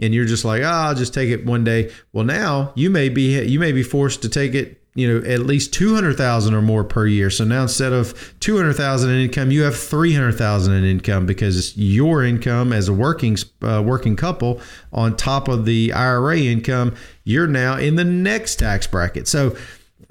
and 0.01 0.15
you're 0.15 0.25
just 0.25 0.45
like, 0.45 0.63
oh, 0.63 0.67
I'll 0.67 0.95
just 0.95 1.15
take 1.15 1.31
it 1.31 1.45
one 1.45 1.65
day. 1.65 1.93
Well, 2.13 2.25
now 2.25 2.73
you 2.77 2.91
may 2.91 3.09
be 3.09 3.43
you 3.45 3.59
may 3.59 3.73
be 3.73 3.83
forced 3.83 4.23
to 4.23 4.29
take 4.29 4.55
it 4.55 4.82
you 4.95 5.09
know 5.09 5.27
at 5.27 5.41
least 5.41 5.73
200,000 5.73 6.55
or 6.55 6.63
more 6.63 6.85
per 6.85 7.07
year. 7.07 7.31
So 7.31 7.45
now 7.45 7.63
instead 7.63 7.93
of 7.93 8.35
200,000 8.41 9.11
in 9.11 9.21
income, 9.21 9.51
you 9.51 9.63
have 9.63 9.77
300,000 9.77 10.75
in 10.75 10.85
income 10.85 11.27
because 11.27 11.57
it's 11.57 11.77
your 11.77 12.25
income 12.25 12.73
as 12.73 12.89
a 12.89 12.93
working 12.93 13.37
uh, 13.63 13.83
working 13.85 14.17
couple 14.17 14.61
on 14.93 15.17
top 15.17 15.49
of 15.49 15.65
the 15.65 15.93
IRA 15.93 16.41
income, 16.41 16.95
you're 17.25 17.47
now 17.47 17.77
in 17.77 17.97
the 17.97 18.05
next 18.05 18.57
tax 18.57 18.87
bracket. 18.87 19.27
So 19.29 19.57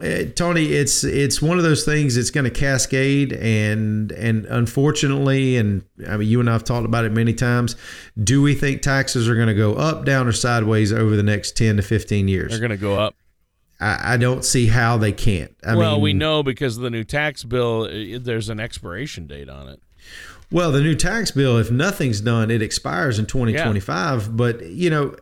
uh, 0.02 0.24
Tony, 0.36 0.66
it's 0.66 1.04
it's 1.04 1.42
one 1.42 1.58
of 1.58 1.64
those 1.64 1.86
things. 1.86 2.16
that's 2.16 2.32
going 2.32 2.46
to 2.46 2.50
cascade, 2.50 3.34
and 3.34 4.12
and 4.14 4.46
unfortunately, 4.46 5.58
and 5.58 5.84
I 6.08 6.18
mean, 6.18 6.28
you 6.28 6.40
and 6.40 6.50
I 6.50 6.54
have 6.54 6.64
talked 6.64 6.86
about 6.86 7.06
it 7.06 7.12
many 7.12 7.34
times. 7.34 7.76
Do 8.22 8.42
we 8.42 8.56
think 8.56 8.82
taxes 8.82 9.30
are 9.30 9.36
going 9.36 9.48
to 9.48 9.54
go 9.54 9.76
up, 9.76 10.06
down, 10.06 10.28
or 10.28 10.32
sideways 10.32 10.92
over 10.92 11.16
the 11.16 11.24
next 11.24 11.56
ten 11.56 11.78
to 11.78 11.84
fifteen 11.84 12.28
years? 12.28 12.50
They're 12.50 12.60
going 12.60 12.72
to 12.72 12.78
go 12.78 12.96
up. 12.96 13.16
I, 13.82 14.14
I 14.14 14.18
don't 14.18 14.46
see 14.46 14.68
how 14.68 14.98
they 14.98 15.12
can't. 15.12 15.54
I 15.66 15.76
well, 15.76 15.94
mean, 15.94 16.02
we 16.02 16.14
know 16.14 16.44
because 16.44 16.78
of 16.78 16.84
the 16.84 16.90
new 16.90 17.04
tax 17.04 17.44
bill, 17.44 17.90
there's 18.20 18.50
an 18.50 18.60
expiration 18.60 19.28
date 19.28 19.50
on 19.50 19.68
it. 19.68 19.82
Well, 20.52 20.72
the 20.72 20.82
new 20.82 20.96
tax 20.96 21.32
bill, 21.32 21.58
if 21.58 21.72
nothing's 21.72 22.22
done, 22.22 22.52
it 22.52 22.62
expires 22.62 23.18
in 23.18 23.26
2025. 23.26 24.22
Yeah. 24.22 24.28
But 24.30 24.66
you 24.66 24.90
know, 24.90 25.16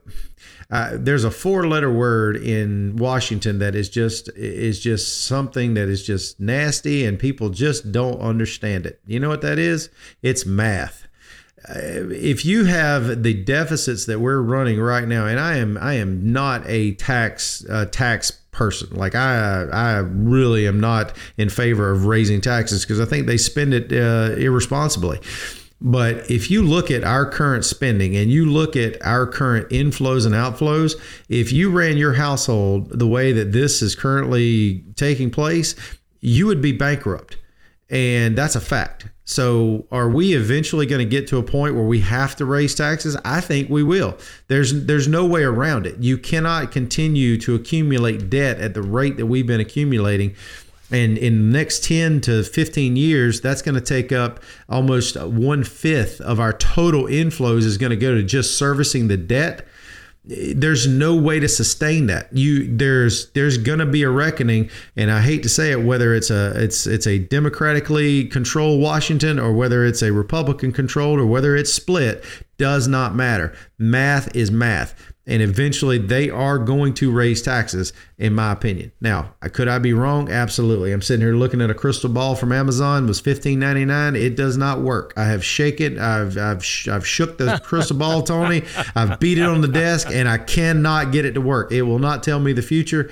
uh, 0.72 0.92
there's 0.94 1.24
a 1.24 1.32
four-letter 1.32 1.92
word 1.92 2.36
in 2.36 2.96
Washington 2.98 3.60
that 3.60 3.76
is 3.76 3.90
just 3.90 4.30
is 4.36 4.80
just 4.80 5.26
something 5.26 5.76
that 5.76 5.88
is 5.88 6.06
just 6.06 6.40
nasty, 6.40 7.06
and 7.06 7.18
people 7.18 7.50
just 7.50 7.92
don't 7.92 8.20
understand 8.20 8.86
it. 8.86 9.00
You 9.06 9.20
know 9.20 9.30
what 9.30 9.42
that 9.42 9.60
is? 9.60 9.90
It's 10.22 10.46
math. 10.46 11.08
Uh, 11.68 12.10
if 12.12 12.46
you 12.46 12.66
have 12.66 13.24
the 13.24 13.34
deficits 13.34 14.06
that 14.06 14.20
we're 14.20 14.42
running 14.42 14.80
right 14.80 15.08
now, 15.08 15.28
and 15.28 15.40
I 15.40 15.58
am 15.58 15.78
I 15.80 15.94
am 15.96 16.32
not 16.32 16.64
a 16.66 16.94
tax 16.96 17.64
uh, 17.70 17.86
tax 17.86 18.39
person. 18.60 18.94
Like 18.94 19.16
I, 19.16 19.64
I 19.72 19.98
really 20.00 20.68
am 20.68 20.82
not 20.82 21.16
in 21.38 21.50
favor 21.50 21.90
of 21.92 22.06
raising 22.06 22.42
taxes 22.42 22.84
because 22.84 23.00
I 23.00 23.06
think 23.06 23.26
they 23.26 23.38
spend 23.38 23.74
it 23.74 23.94
uh, 23.94 24.36
irresponsibly. 24.36 25.20
But 25.82 26.30
if 26.30 26.52
you 26.52 26.62
look 26.62 26.92
at 26.92 27.06
our 27.06 27.26
current 27.26 27.64
spending 27.64 28.18
and 28.18 28.30
you 28.30 28.46
look 28.46 28.76
at 28.76 29.02
our 29.02 29.26
current 29.26 29.70
inflows 29.70 30.26
and 30.26 30.36
outflows, 30.36 31.00
if 31.30 31.54
you 31.54 31.72
ran 31.72 31.96
your 31.96 32.14
household 32.14 32.90
the 33.00 33.08
way 33.08 33.32
that 33.32 33.54
this 33.54 33.82
is 33.82 33.96
currently 33.96 34.84
taking 34.98 35.32
place, 35.32 35.74
you 36.20 36.46
would 36.46 36.62
be 36.62 36.74
bankrupt. 36.74 37.38
And 37.90 38.38
that's 38.38 38.56
a 38.56 38.62
fact. 38.62 39.08
So, 39.26 39.86
are 39.92 40.10
we 40.10 40.34
eventually 40.34 40.88
going 40.88 41.00
to 41.00 41.10
get 41.10 41.28
to 41.28 41.38
a 41.38 41.44
point 41.44 41.76
where 41.76 41.84
we 41.84 42.00
have 42.00 42.36
to 42.38 42.46
raise 42.46 42.74
taxes? 42.74 43.16
I 43.24 43.42
think 43.42 43.70
we 43.70 43.84
will. 43.84 44.18
There's 44.48 44.86
there's 44.86 45.08
no 45.08 45.26
way 45.26 45.44
around 45.44 45.86
it. 45.86 46.00
You 46.00 46.18
cannot 46.18 46.72
continue 46.72 47.38
to 47.42 47.54
accumulate 47.54 48.30
debt 48.30 48.60
at 48.60 48.74
the 48.74 48.82
rate 48.82 49.18
that 49.18 49.28
we've 49.28 49.46
been 49.46 49.60
accumulating. 49.60 50.36
And 50.92 51.18
in 51.18 51.52
the 51.52 51.58
next 51.58 51.84
10 51.84 52.22
to 52.22 52.44
15 52.44 52.96
years, 52.96 53.42
that's 53.42 53.62
going 53.62 53.76
to 53.76 53.82
take 53.82 54.12
up 54.12 54.42
almost 54.68 55.22
one 55.22 55.64
fifth 55.64 56.20
of 56.22 56.40
our 56.40 56.52
total 56.52 57.04
inflows 57.04 57.60
is 57.60 57.78
going 57.78 57.92
to 57.92 57.96
go 57.96 58.16
to 58.16 58.24
just 58.24 58.58
servicing 58.58 59.08
the 59.08 59.18
debt 59.18 59.68
there's 60.26 60.86
no 60.86 61.16
way 61.16 61.40
to 61.40 61.48
sustain 61.48 62.08
that. 62.08 62.36
You 62.36 62.76
there's 62.76 63.30
there's 63.32 63.58
going 63.58 63.80
to 63.80 63.86
be 63.86 64.04
a 64.04 64.10
reckoning 64.10 64.70
and 64.96 65.12
i 65.12 65.22
hate 65.22 65.44
to 65.44 65.50
say 65.50 65.72
it 65.72 65.84
whether 65.84 66.14
it's 66.14 66.30
a 66.30 66.52
it's 66.62 66.86
it's 66.86 67.08
a 67.08 67.20
democratically 67.20 68.26
controlled 68.26 68.82
washington 68.82 69.40
or 69.40 69.54
whether 69.54 69.86
it's 69.86 70.02
a 70.02 70.12
republican 70.12 70.72
controlled 70.72 71.20
or 71.20 71.26
whether 71.26 71.56
it's 71.56 71.74
split 71.74 72.24
does 72.60 72.88
not 72.88 73.16
matter. 73.16 73.56
Math 73.80 74.36
is 74.36 74.52
math 74.52 74.94
and 75.26 75.42
eventually 75.42 75.98
they 75.98 76.30
are 76.30 76.58
going 76.58 76.94
to 76.96 77.12
raise 77.12 77.42
taxes 77.42 77.94
in 78.18 78.34
my 78.34 78.52
opinion. 78.52 78.92
Now 79.00 79.34
could 79.54 79.68
i 79.68 79.78
be 79.80 79.94
wrong? 79.94 80.30
Absolutely. 80.30 80.92
I'm 80.92 81.02
sitting 81.02 81.26
here 81.26 81.36
looking 81.36 81.62
at 81.62 81.70
a 81.70 81.76
crystal 81.76 82.10
ball 82.10 82.36
from 82.36 82.52
amazon. 82.52 83.06
It 83.06 83.08
was 83.08 83.22
15.99 83.22 84.16
it 84.16 84.36
does 84.36 84.58
not 84.58 84.82
work. 84.82 85.14
I 85.16 85.26
have 85.26 85.44
shaken 85.44 86.00
i've 86.00 86.38
i've, 86.38 86.66
I've 86.92 87.08
shook 87.08 87.38
the 87.38 87.60
crystal 87.64 87.98
ball 87.98 88.24
tony. 88.24 88.64
I've 88.96 89.20
beat 89.20 89.38
it 89.38 89.46
on 89.46 89.62
the 89.62 89.68
desk 89.68 90.10
and 90.12 90.28
i 90.28 90.38
cannot 90.38 91.12
get 91.12 91.26
it 91.26 91.34
to 91.34 91.42
work. 91.42 91.72
It 91.72 91.84
will 91.84 92.00
not 92.00 92.24
tell 92.24 92.40
me 92.40 92.54
the 92.54 92.62
future 92.62 93.12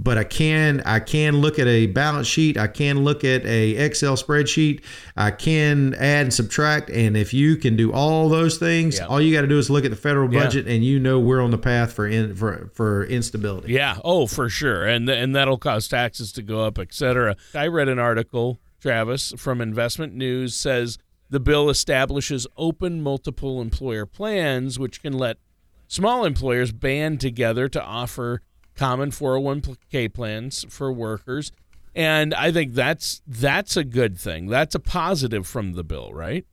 but 0.00 0.16
I 0.16 0.24
can 0.24 0.80
I 0.86 1.00
can 1.00 1.38
look 1.38 1.58
at 1.58 1.66
a 1.66 1.86
balance 1.86 2.28
sheet, 2.28 2.56
I 2.56 2.68
can 2.68 3.00
look 3.00 3.24
at 3.24 3.44
a 3.44 3.70
Excel 3.72 4.16
spreadsheet, 4.16 4.82
I 5.16 5.32
can 5.32 5.94
add 5.94 6.28
and 6.28 6.34
subtract, 6.34 6.90
and 6.90 7.16
if 7.16 7.34
you 7.34 7.56
can 7.56 7.76
do 7.76 7.92
all 7.92 8.28
those 8.28 8.58
things, 8.58 8.98
yeah. 8.98 9.06
all 9.06 9.20
you 9.20 9.34
got 9.34 9.42
to 9.42 9.46
do 9.46 9.58
is 9.58 9.70
look 9.70 9.84
at 9.84 9.90
the 9.90 9.96
federal 9.96 10.28
budget, 10.28 10.66
yeah. 10.66 10.74
and 10.74 10.84
you 10.84 10.98
know 10.98 11.18
we're 11.18 11.40
on 11.40 11.50
the 11.50 11.58
path 11.58 11.92
for 11.92 12.06
in, 12.06 12.34
for 12.34 12.70
for 12.74 13.04
instability. 13.06 13.72
Yeah, 13.72 13.98
oh 14.04 14.26
for 14.26 14.48
sure, 14.48 14.86
and 14.86 15.08
and 15.08 15.34
that'll 15.34 15.58
cause 15.58 15.88
taxes 15.88 16.32
to 16.32 16.42
go 16.42 16.64
up, 16.64 16.78
etc. 16.78 17.36
I 17.54 17.66
read 17.66 17.88
an 17.88 17.98
article, 17.98 18.58
Travis, 18.80 19.32
from 19.36 19.60
Investment 19.60 20.14
News 20.14 20.54
says 20.54 20.98
the 21.30 21.40
bill 21.40 21.68
establishes 21.68 22.46
open 22.56 23.02
multiple 23.02 23.60
employer 23.60 24.06
plans, 24.06 24.78
which 24.78 25.02
can 25.02 25.12
let 25.12 25.38
small 25.86 26.24
employers 26.24 26.72
band 26.72 27.20
together 27.20 27.68
to 27.68 27.82
offer 27.82 28.42
common 28.78 29.10
401k 29.10 30.12
plans 30.12 30.64
for 30.70 30.92
workers. 30.92 31.52
And 31.94 32.32
I 32.32 32.52
think 32.52 32.74
that's 32.74 33.20
that's 33.26 33.76
a 33.76 33.84
good 33.84 34.18
thing. 34.18 34.46
That's 34.46 34.74
a 34.74 34.80
positive 34.80 35.46
from 35.46 35.72
the 35.72 35.82
bill, 35.82 36.12
right? 36.12 36.46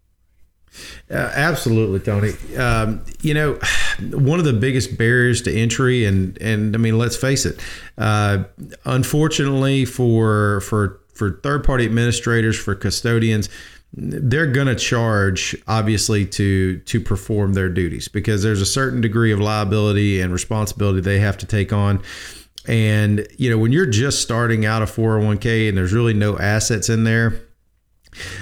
Uh, 1.09 1.31
absolutely, 1.35 1.99
Tony. 1.99 2.33
Um, 2.57 3.03
you 3.21 3.33
know, 3.33 3.59
one 4.11 4.39
of 4.39 4.45
the 4.45 4.53
biggest 4.53 4.97
barriers 4.97 5.41
to 5.43 5.53
entry, 5.53 6.03
and 6.03 6.37
and 6.41 6.75
I 6.75 6.79
mean, 6.79 6.97
let's 6.97 7.15
face 7.15 7.45
it. 7.45 7.61
Uh, 7.97 8.45
unfortunately, 8.85 9.85
for 9.85 10.61
for 10.61 10.99
for 11.13 11.39
third 11.43 11.63
party 11.63 11.85
administrators, 11.85 12.57
for 12.57 12.75
custodians, 12.75 13.49
they're 13.97 14.51
going 14.51 14.67
to 14.67 14.75
charge 14.75 15.55
obviously 15.67 16.25
to 16.25 16.79
to 16.79 16.99
perform 16.99 17.53
their 17.53 17.69
duties 17.69 18.07
because 18.07 18.43
there's 18.43 18.61
a 18.61 18.65
certain 18.65 18.99
degree 18.99 19.31
of 19.31 19.39
liability 19.39 20.19
and 20.19 20.33
responsibility 20.33 20.99
they 20.99 21.19
have 21.19 21.37
to 21.37 21.45
take 21.45 21.71
on 21.71 22.01
and 22.67 23.25
you 23.37 23.49
know 23.49 23.57
when 23.57 23.71
you're 23.71 23.85
just 23.85 24.21
starting 24.21 24.65
out 24.65 24.81
a 24.81 24.85
401k 24.85 25.69
and 25.69 25.77
there's 25.77 25.93
really 25.93 26.13
no 26.13 26.37
assets 26.37 26.89
in 26.89 27.05
there 27.05 27.39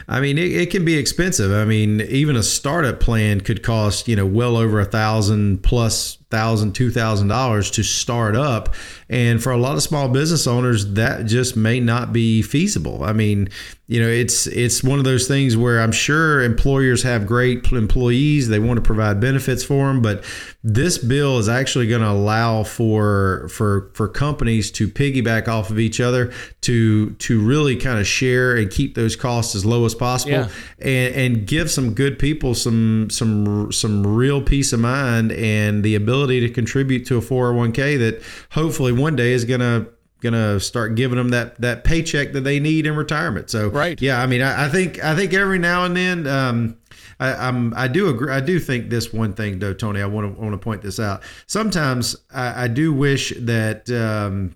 I 0.07 0.19
mean, 0.19 0.37
it, 0.37 0.51
it, 0.51 0.71
can 0.71 0.85
be 0.85 0.97
expensive. 0.97 1.51
I 1.51 1.65
mean, 1.65 2.01
even 2.01 2.35
a 2.35 2.43
startup 2.43 2.99
plan 2.99 3.41
could 3.41 3.63
cost, 3.63 4.07
you 4.07 4.15
know, 4.15 4.25
well 4.25 4.57
over 4.57 4.79
a 4.79 4.85
thousand 4.85 5.63
plus 5.63 6.17
thousand, 6.29 6.73
two 6.73 6.91
thousand 6.91 7.27
dollars 7.27 7.71
to 7.71 7.83
start 7.83 8.35
up. 8.35 8.75
And 9.13 9.41
for 9.41 9.51
a 9.51 9.57
lot 9.57 9.75
of 9.75 9.83
small 9.83 10.09
business 10.09 10.47
owners, 10.47 10.93
that 10.93 11.25
just 11.25 11.55
may 11.55 11.79
not 11.79 12.11
be 12.11 12.41
feasible. 12.41 13.03
I 13.03 13.13
mean, 13.13 13.49
you 13.87 14.01
know, 14.01 14.07
it's 14.07 14.47
it's 14.47 14.83
one 14.83 14.97
of 14.97 15.05
those 15.05 15.27
things 15.27 15.55
where 15.55 15.79
I'm 15.81 15.91
sure 15.91 16.41
employers 16.41 17.03
have 17.03 17.27
great 17.27 17.71
employees, 17.71 18.47
they 18.47 18.59
want 18.59 18.77
to 18.77 18.81
provide 18.81 19.19
benefits 19.19 19.63
for 19.63 19.87
them, 19.87 20.01
but 20.01 20.23
this 20.63 20.97
bill 20.97 21.37
is 21.37 21.49
actually 21.49 21.87
going 21.87 22.01
to 22.01 22.09
allow 22.09 22.63
for 22.63 23.47
for 23.49 23.91
for 23.93 24.07
companies 24.07 24.71
to 24.71 24.87
piggyback 24.87 25.47
off 25.47 25.69
of 25.69 25.77
each 25.77 25.99
other 25.99 26.33
to 26.61 27.11
to 27.11 27.41
really 27.41 27.75
kind 27.75 27.99
of 27.99 28.07
share 28.07 28.55
and 28.55 28.71
keep 28.71 28.95
those 28.95 29.15
costs 29.15 29.53
as 29.53 29.65
low 29.65 29.85
as 29.85 29.93
possible 29.93 30.31
yeah. 30.31 30.49
and, 30.79 31.15
and 31.15 31.47
give 31.47 31.69
some 31.69 31.93
good 31.93 32.17
people 32.17 32.55
some 32.55 33.09
some 33.11 33.71
some 33.71 34.07
real 34.07 34.41
peace 34.41 34.73
of 34.73 34.79
mind 34.79 35.31
and 35.33 35.83
the 35.83 35.93
ability 35.93 36.23
ability 36.23 36.47
to 36.47 36.53
contribute 36.53 37.05
to 37.05 37.17
a 37.17 37.21
401k 37.21 37.99
that 37.99 38.21
hopefully 38.51 38.91
one 39.03 39.15
day 39.15 39.33
is 39.33 39.45
going 39.45 39.59
to 39.59 39.87
going 40.21 40.33
to 40.33 40.57
start 40.59 40.95
giving 40.95 41.17
them 41.17 41.29
that 41.29 41.59
that 41.61 41.83
paycheck 41.83 42.31
that 42.31 42.41
they 42.41 42.59
need 42.59 42.87
in 42.87 42.95
retirement. 42.95 43.49
So 43.49 43.67
right, 43.67 44.01
yeah. 44.01 44.21
I 44.21 44.25
mean, 44.25 44.41
I, 44.41 44.65
I 44.65 44.69
think 44.69 45.03
I 45.03 45.15
think 45.15 45.33
every 45.33 45.59
now 45.59 45.83
and 45.83 45.95
then, 45.95 46.25
um, 46.25 46.77
I, 47.19 47.33
I'm 47.33 47.73
I 47.75 47.87
do 47.89 48.09
agree. 48.09 48.31
I 48.31 48.39
do 48.39 48.59
think 48.59 48.89
this 48.89 49.13
one 49.13 49.33
thing, 49.33 49.59
though, 49.59 49.73
Tony. 49.73 50.01
I 50.01 50.05
want 50.05 50.33
to 50.33 50.41
want 50.41 50.53
to 50.53 50.57
point 50.57 50.81
this 50.81 50.99
out. 50.99 51.21
Sometimes 51.45 52.15
I, 52.33 52.63
I 52.63 52.67
do 52.69 52.93
wish 52.93 53.33
that. 53.37 53.89
Um, 53.91 54.55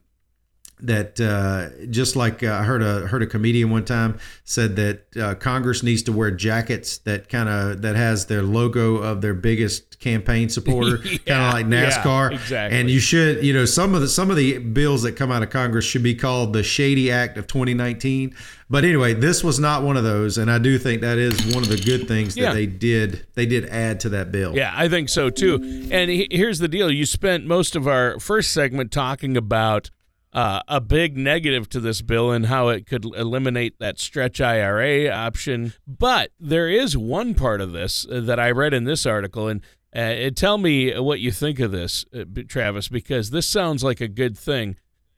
that 0.80 1.20
uh, 1.20 1.86
just 1.88 2.16
like 2.16 2.44
uh, 2.44 2.54
I 2.54 2.64
heard 2.64 2.84
a 2.84 3.08
heard 3.08 3.24
a 3.24 3.28
comedian 3.28 3.72
one 3.72 3.86
time 3.86 4.20
said 4.44 4.76
that 4.76 5.18
uh, 5.20 5.36
Congress 5.36 5.82
needs 5.82 6.04
to 6.04 6.12
wear 6.12 6.30
jackets 6.30 7.00
that 7.00 7.30
kind 7.30 7.50
of 7.50 7.82
that 7.82 7.96
has 7.96 8.28
their 8.28 8.44
logo 8.44 8.98
of 8.98 9.22
their 9.22 9.34
biggest 9.34 10.00
campaign 10.00 10.50
supporter, 10.50 11.00
yeah, 11.04 11.18
kind 11.26 11.44
of 11.44 11.54
like 11.54 11.66
NASCAR. 11.66 12.32
Yeah, 12.32 12.38
exactly. 12.38 12.80
And 12.80 12.90
you 12.92 13.00
should, 13.00 13.44
you 13.44 13.54
know, 13.54 13.66
some 13.66 13.96
of 13.96 14.02
the 14.02 14.08
some 14.08 14.30
of 14.30 14.38
the 14.38 14.60
bills 14.60 15.02
that 15.04 15.14
come 15.14 15.32
out 15.32 15.42
of 15.42 15.50
Congress 15.50 15.86
should 15.86 16.04
be 16.04 16.14
called 16.14 16.54
the 16.54 16.64
Shady 16.64 17.12
Act 17.12 17.38
of 17.38 17.48
2019. 17.48 18.36
But 18.70 18.84
anyway, 18.84 19.14
this 19.14 19.44
was 19.44 19.60
not 19.60 19.84
one 19.84 19.98
of 19.98 20.04
those, 20.04 20.38
and 20.38 20.52
I 20.52 20.60
do 20.60 20.78
think 20.78 21.02
that 21.02 21.18
is 21.18 21.54
one 21.56 21.64
of 21.64 21.70
the 21.70 21.78
good 21.78 22.08
things 22.08 22.36
that 22.36 22.42
yeah. 22.42 22.54
they 22.54 22.66
did 22.66 23.26
they 23.34 23.46
did 23.46 23.66
add 23.70 24.02
to 24.02 24.10
that 24.10 24.32
bill. 24.32 24.56
Yeah, 24.56 24.74
I 24.76 24.90
think 24.90 25.10
so 25.10 25.30
too. 25.30 25.88
And 25.92 26.12
here's 26.30 26.60
the 26.60 26.68
deal: 26.68 26.92
you 26.92 27.06
spent 27.06 27.46
most 27.46 27.76
of 27.76 27.88
our 27.88 28.20
first 28.20 28.52
segment 28.52 28.92
talking 28.92 29.38
about 29.38 29.90
uh, 30.34 30.62
a 30.68 30.82
big 30.82 31.18
negative 31.18 31.70
to 31.70 31.80
this 31.80 32.02
bill 32.02 32.32
and 32.32 32.48
how 32.48 32.70
it 32.70 32.86
could 32.86 33.06
eliminate 33.06 33.80
that 33.80 34.00
stretch 34.00 34.42
IRA 34.42 35.10
option. 35.10 35.74
But 35.88 36.32
there 36.40 36.70
is 36.70 36.98
one 36.98 37.34
part 37.34 37.62
of 37.62 37.72
this 37.72 38.06
uh, 38.10 38.22
that 38.22 38.40
I 38.40 38.52
read 38.52 38.74
in 38.74 38.84
this 38.84 39.06
article, 39.06 39.48
and 39.48 39.62
uh, 39.96 40.30
tell 40.36 40.58
me 40.58 40.98
what 41.00 41.20
you 41.20 41.32
think 41.32 41.60
of 41.60 41.72
this, 41.72 42.06
uh, 42.14 42.26
Travis, 42.48 42.88
because 42.88 43.30
this 43.30 43.48
sounds 43.48 43.84
like 43.84 44.02
a 44.02 44.08
good 44.08 44.38
thing. 44.38 44.76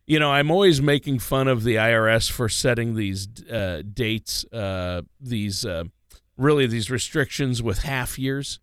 You 0.07 0.19
know, 0.19 0.31
I'm 0.31 0.49
always 0.49 0.81
making 0.81 1.19
fun 1.19 1.47
of 1.47 1.63
the 1.63 1.75
IRS 1.75 2.31
for 2.31 2.49
setting 2.49 2.95
these 2.95 3.27
uh, 3.51 3.83
dates, 3.93 4.43
uh, 4.45 5.01
these 5.19 5.65
really 6.37 6.65
these 6.65 6.89
restrictions 6.89 7.61
with 7.61 7.79
half 7.79 8.17
years 8.17 8.59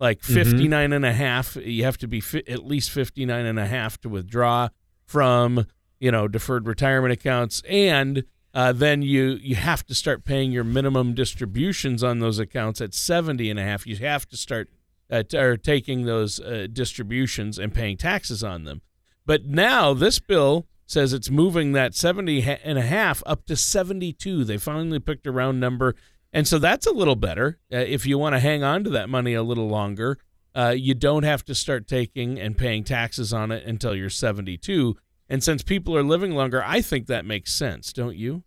like 0.00 0.20
mm-hmm. 0.22 0.34
59 0.34 0.68
mm-hmm. 0.68 0.92
and 0.92 1.06
a 1.06 1.12
half 1.12 1.56
you 1.56 1.84
have 1.84 1.96
to 1.98 2.08
be 2.08 2.20
fi- 2.20 2.42
at 2.48 2.66
least 2.66 2.90
59 2.90 3.46
and 3.46 3.58
a 3.58 3.66
half 3.66 4.00
to 4.00 4.08
withdraw 4.08 4.68
from 5.06 5.66
you 6.00 6.10
know 6.10 6.26
deferred 6.26 6.66
retirement 6.66 7.12
accounts 7.12 7.62
and 7.68 8.24
uh, 8.52 8.72
then 8.72 9.02
you 9.02 9.38
you 9.40 9.54
have 9.54 9.86
to 9.86 9.94
start 9.94 10.24
paying 10.24 10.50
your 10.50 10.64
minimum 10.64 11.14
distributions 11.14 12.02
on 12.02 12.18
those 12.18 12.38
accounts 12.38 12.80
at 12.80 12.94
70 12.94 13.48
and 13.48 13.60
a 13.60 13.62
half. 13.62 13.86
You 13.86 13.96
have 13.96 14.26
to 14.28 14.36
start 14.36 14.68
uh, 15.10 15.22
or 15.34 15.56
taking 15.56 16.04
those 16.04 16.40
uh, 16.40 16.66
distributions 16.72 17.58
and 17.58 17.72
paying 17.72 17.96
taxes 17.96 18.42
on 18.42 18.64
them. 18.64 18.82
But 19.24 19.44
now 19.44 19.94
this 19.94 20.18
bill 20.18 20.66
says 20.86 21.12
it's 21.12 21.30
moving 21.30 21.72
that 21.72 21.94
70 21.94 22.42
and 22.64 22.76
a 22.76 22.82
half 22.82 23.22
up 23.24 23.46
to 23.46 23.54
72 23.54 24.44
they 24.44 24.56
finally 24.56 24.98
picked 24.98 25.26
a 25.26 25.32
round 25.32 25.60
number. 25.60 25.94
And 26.32 26.46
so 26.46 26.58
that's 26.58 26.86
a 26.86 26.92
little 26.92 27.16
better. 27.16 27.58
Uh, 27.72 27.78
if 27.78 28.06
you 28.06 28.18
want 28.18 28.34
to 28.34 28.40
hang 28.40 28.64
on 28.64 28.82
to 28.84 28.90
that 28.90 29.08
money 29.08 29.34
a 29.34 29.42
little 29.42 29.68
longer 29.68 30.18
uh, 30.54 30.74
you 30.76 30.94
don't 30.94 31.22
have 31.22 31.44
to 31.44 31.54
start 31.54 31.86
taking 31.86 32.38
and 32.38 32.58
paying 32.58 32.82
taxes 32.84 33.32
on 33.32 33.52
it 33.52 33.64
until 33.64 33.94
you're 33.94 34.10
72 34.10 34.96
and 35.30 35.42
since 35.42 35.62
people 35.62 35.96
are 35.96 36.02
living 36.02 36.32
longer, 36.34 36.62
I 36.62 36.82
think 36.82 37.06
that 37.06 37.24
makes 37.24 37.54
sense, 37.54 37.92
don't 37.92 38.16
you? 38.16 38.42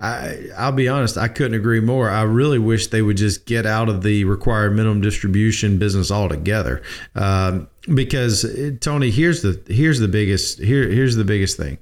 I, 0.00 0.48
I'll 0.56 0.72
be 0.72 0.88
honest, 0.88 1.18
I 1.18 1.28
couldn't 1.28 1.54
agree 1.54 1.80
more. 1.80 2.08
I 2.08 2.22
really 2.22 2.58
wish 2.58 2.88
they 2.88 3.02
would 3.02 3.16
just 3.16 3.46
get 3.46 3.66
out 3.66 3.88
of 3.88 4.02
the 4.02 4.24
required 4.24 4.74
minimum 4.74 5.00
distribution 5.00 5.78
business 5.78 6.10
altogether. 6.10 6.82
Um, 7.14 7.68
because 7.92 8.46
Tony, 8.80 9.10
here's 9.10 9.42
the 9.42 9.60
here's 9.68 9.98
the 9.98 10.08
biggest 10.08 10.58
here 10.58 10.88
here's 10.88 11.16
the 11.16 11.24
biggest 11.24 11.56
thing. 11.56 11.78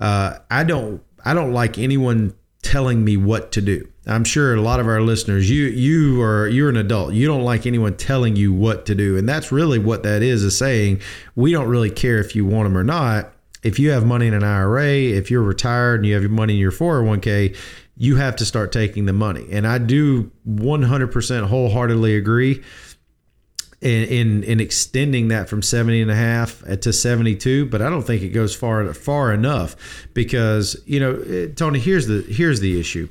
Uh, 0.00 0.38
I 0.50 0.64
don't 0.64 1.02
I 1.24 1.34
don't 1.34 1.52
like 1.52 1.78
anyone 1.78 2.34
telling 2.62 3.04
me 3.04 3.16
what 3.16 3.52
to 3.52 3.60
do. 3.60 3.88
I'm 4.06 4.24
sure 4.24 4.54
a 4.54 4.60
lot 4.60 4.80
of 4.80 4.86
our 4.86 5.00
listeners, 5.00 5.50
you 5.50 5.64
you 5.66 6.22
are 6.22 6.48
you're 6.48 6.68
an 6.68 6.76
adult. 6.76 7.12
You 7.12 7.26
don't 7.26 7.42
like 7.42 7.66
anyone 7.66 7.96
telling 7.96 8.36
you 8.36 8.52
what 8.52 8.86
to 8.86 8.94
do, 8.94 9.16
and 9.16 9.28
that's 9.28 9.52
really 9.52 9.78
what 9.78 10.02
that 10.04 10.22
is. 10.22 10.42
Is 10.42 10.56
saying 10.56 11.00
we 11.34 11.52
don't 11.52 11.68
really 11.68 11.90
care 11.90 12.18
if 12.18 12.34
you 12.34 12.44
want 12.44 12.66
them 12.66 12.76
or 12.76 12.84
not 12.84 13.32
if 13.62 13.78
you 13.78 13.90
have 13.90 14.04
money 14.04 14.26
in 14.26 14.34
an 14.34 14.42
IRA, 14.42 14.92
if 14.92 15.30
you're 15.30 15.42
retired 15.42 16.00
and 16.00 16.06
you 16.06 16.14
have 16.14 16.22
your 16.22 16.30
money 16.30 16.54
in 16.54 16.58
your 16.58 16.72
401k, 16.72 17.56
you 17.96 18.16
have 18.16 18.36
to 18.36 18.44
start 18.44 18.72
taking 18.72 19.06
the 19.06 19.12
money. 19.12 19.46
And 19.50 19.66
I 19.66 19.78
do 19.78 20.30
100% 20.48 21.46
wholeheartedly 21.46 22.16
agree 22.16 22.62
in, 23.82 24.04
in, 24.04 24.44
in 24.44 24.60
extending 24.60 25.28
that 25.28 25.48
from 25.48 25.60
70 25.60 26.02
and 26.02 26.10
a 26.10 26.14
half 26.14 26.62
to 26.80 26.92
72, 26.92 27.66
but 27.66 27.82
I 27.82 27.90
don't 27.90 28.02
think 28.02 28.22
it 28.22 28.28
goes 28.28 28.54
far 28.54 28.94
far 28.94 29.32
enough 29.32 29.76
because, 30.14 30.80
you 30.86 31.00
know, 31.00 31.14
eh, 31.14 31.48
Tony, 31.54 31.80
here's 31.80 32.06
the 32.06 32.22
here's 32.22 32.60
the 32.60 32.78
issue 32.78 33.08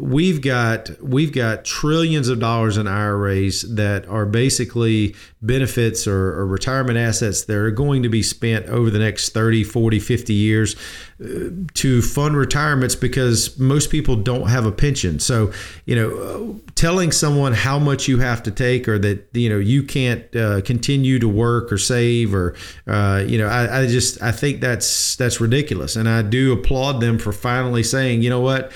we've 0.00 0.40
got 0.40 0.90
we've 1.02 1.32
got 1.32 1.64
trillions 1.64 2.28
of 2.28 2.40
dollars 2.40 2.76
in 2.76 2.86
IRAs 2.86 3.62
that 3.74 4.06
are 4.08 4.26
basically 4.26 5.14
benefits 5.40 6.06
or, 6.06 6.38
or, 6.38 6.46
retirement 6.46 6.98
assets 6.98 7.44
that 7.44 7.56
are 7.56 7.70
going 7.70 8.02
to 8.02 8.08
be 8.08 8.22
spent 8.22 8.66
over 8.66 8.90
the 8.90 8.98
next 8.98 9.30
30 9.30 9.62
40 9.62 10.00
50 10.00 10.32
years 10.32 10.76
uh, 11.22 11.50
to 11.74 12.02
fund 12.02 12.36
retirements 12.36 12.96
because 12.96 13.56
most 13.58 13.90
people 13.90 14.16
don't 14.16 14.48
have 14.48 14.66
a 14.66 14.72
pension. 14.72 15.18
So 15.20 15.52
you 15.86 15.96
know 15.96 16.60
telling 16.74 17.12
someone 17.12 17.52
how 17.52 17.78
much 17.78 18.08
you 18.08 18.18
have 18.18 18.42
to 18.44 18.50
take 18.50 18.88
or 18.88 18.98
that 18.98 19.28
you 19.32 19.48
know 19.48 19.58
you 19.58 19.82
can't 19.82 20.34
uh, 20.34 20.60
continue 20.62 21.18
to 21.18 21.28
work 21.28 21.72
or 21.72 21.78
save 21.78 22.34
or 22.34 22.54
uh, 22.86 23.24
you 23.26 23.38
know 23.38 23.46
I, 23.46 23.82
I 23.82 23.86
just 23.86 24.20
I 24.22 24.32
think 24.32 24.60
that's 24.60 25.16
that's 25.16 25.40
ridiculous. 25.40 25.96
And 25.96 26.08
I 26.08 26.22
do 26.22 26.52
applaud 26.52 27.00
them 27.00 27.18
for 27.18 27.32
finally 27.32 27.82
saying 27.82 28.22
you 28.22 28.30
know 28.30 28.40
what 28.40 28.72